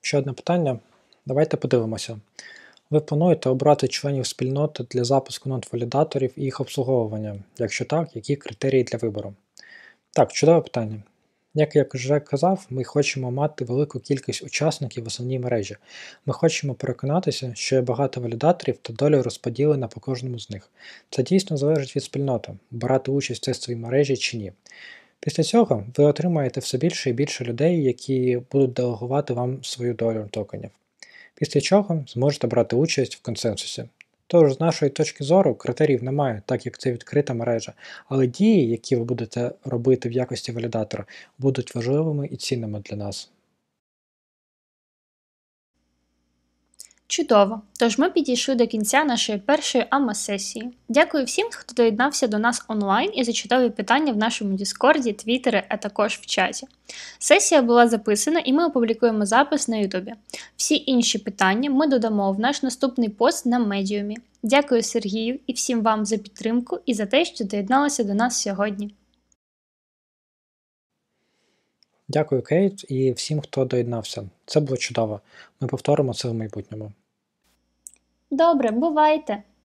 Ще 0.01 0.17
одне 0.17 0.33
питання. 0.33 0.79
Давайте 1.25 1.57
подивимося. 1.57 2.19
Ви 2.89 2.99
плануєте 2.99 3.49
обрати 3.49 3.87
членів 3.87 4.27
спільноти 4.27 4.85
для 4.91 5.03
запуску 5.03 5.49
нод-валідаторів 5.49 6.31
і 6.35 6.43
їх 6.43 6.61
обслуговування? 6.61 7.35
Якщо 7.57 7.85
так, 7.85 8.15
які 8.15 8.35
критерії 8.35 8.83
для 8.83 8.97
вибору? 8.97 9.33
Так, 10.11 10.33
чудове 10.33 10.61
питання. 10.61 11.03
Як 11.53 11.75
я 11.75 11.85
вже 11.93 12.19
казав, 12.19 12.65
ми 12.69 12.83
хочемо 12.83 13.31
мати 13.31 13.65
велику 13.65 13.99
кількість 13.99 14.43
учасників 14.43 15.03
в 15.03 15.07
основній 15.07 15.39
мережі. 15.39 15.77
Ми 16.25 16.33
хочемо 16.33 16.73
переконатися, 16.73 17.51
що 17.55 17.75
є 17.75 17.81
багато 17.81 18.21
валідаторів 18.21 18.77
та 18.81 18.93
доля 18.93 19.23
розподілена 19.23 19.87
по 19.87 19.99
кожному 19.99 20.39
з 20.39 20.49
них. 20.49 20.69
Це 21.09 21.23
дійсно 21.23 21.57
залежить 21.57 21.95
від 21.95 22.03
спільноти, 22.03 22.53
брати 22.71 23.11
участь 23.11 23.41
в 23.41 23.45
тестовій 23.45 23.75
мережі 23.75 24.17
чи 24.17 24.37
ні. 24.37 24.51
Після 25.23 25.43
цього 25.43 25.83
ви 25.97 26.03
отримаєте 26.03 26.59
все 26.59 26.77
більше 26.77 27.09
і 27.09 27.13
більше 27.13 27.43
людей, 27.43 27.83
які 27.83 28.41
будуть 28.51 28.73
делегувати 28.73 29.33
вам 29.33 29.63
свою 29.63 29.93
долю 29.93 30.27
токенів. 30.31 30.69
Після 31.35 31.61
чого 31.61 32.03
зможете 32.07 32.47
брати 32.47 32.75
участь 32.75 33.15
в 33.15 33.21
консенсусі. 33.21 33.83
Тож, 34.27 34.53
з 34.53 34.59
нашої 34.59 34.91
точки 34.91 35.23
зору, 35.23 35.55
критеріїв 35.55 36.03
немає, 36.03 36.41
так 36.45 36.65
як 36.65 36.77
це 36.77 36.91
відкрита 36.91 37.33
мережа, 37.33 37.73
але 38.09 38.27
дії, 38.27 38.69
які 38.69 38.95
ви 38.95 39.03
будете 39.03 39.51
робити 39.63 40.09
в 40.09 40.11
якості 40.11 40.51
валідатора, 40.51 41.05
будуть 41.39 41.75
важливими 41.75 42.27
і 42.31 42.35
цінними 42.35 42.79
для 42.79 42.97
нас. 42.97 43.29
Чудово! 47.11 47.61
Тож 47.79 47.97
ми 47.97 48.09
підійшли 48.09 48.55
до 48.55 48.67
кінця 48.67 49.03
нашої 49.03 49.37
першої 49.37 49.85
АМА-сесії. 49.89 50.71
Дякую 50.89 51.25
всім, 51.25 51.47
хто 51.51 51.73
доєднався 51.73 52.27
до 52.27 52.39
нас 52.39 52.65
онлайн 52.67 53.11
і 53.13 53.23
за 53.23 53.33
чудові 53.33 53.69
питання 53.69 54.13
в 54.13 54.17
нашому 54.17 54.53
Діскорді, 54.53 55.13
Твіттері, 55.13 55.63
а 55.69 55.77
також 55.77 56.13
в 56.13 56.25
чаті. 56.25 56.67
Сесія 57.19 57.61
була 57.61 57.87
записана 57.87 58.39
і 58.39 58.53
ми 58.53 58.65
опублікуємо 58.65 59.25
запис 59.25 59.67
на 59.67 59.77
Ютубі. 59.77 60.13
Всі 60.55 60.83
інші 60.85 61.19
питання 61.19 61.69
ми 61.69 61.87
додамо 61.87 62.31
в 62.31 62.39
наш 62.39 62.63
наступний 62.63 63.09
пост 63.09 63.45
на 63.45 63.59
медіумі. 63.59 64.17
Дякую 64.43 64.83
Сергію 64.83 65.39
і 65.47 65.53
всім 65.53 65.81
вам 65.81 66.05
за 66.05 66.17
підтримку 66.17 66.79
і 66.85 66.93
за 66.93 67.05
те, 67.05 67.25
що 67.25 67.45
доєдналися 67.45 68.03
до 68.03 68.13
нас 68.13 68.41
сьогодні. 68.41 68.95
Дякую, 72.07 72.41
Кейт, 72.41 72.91
і 72.91 73.11
всім, 73.11 73.41
хто 73.41 73.65
доєднався. 73.65 74.29
Це 74.45 74.59
було 74.59 74.77
чудово. 74.77 75.21
Ми 75.61 75.67
повторимо 75.67 76.13
це 76.13 76.29
в 76.29 76.33
майбутньому. 76.33 76.91
Добре, 78.31 78.71
бувайте! 78.71 79.43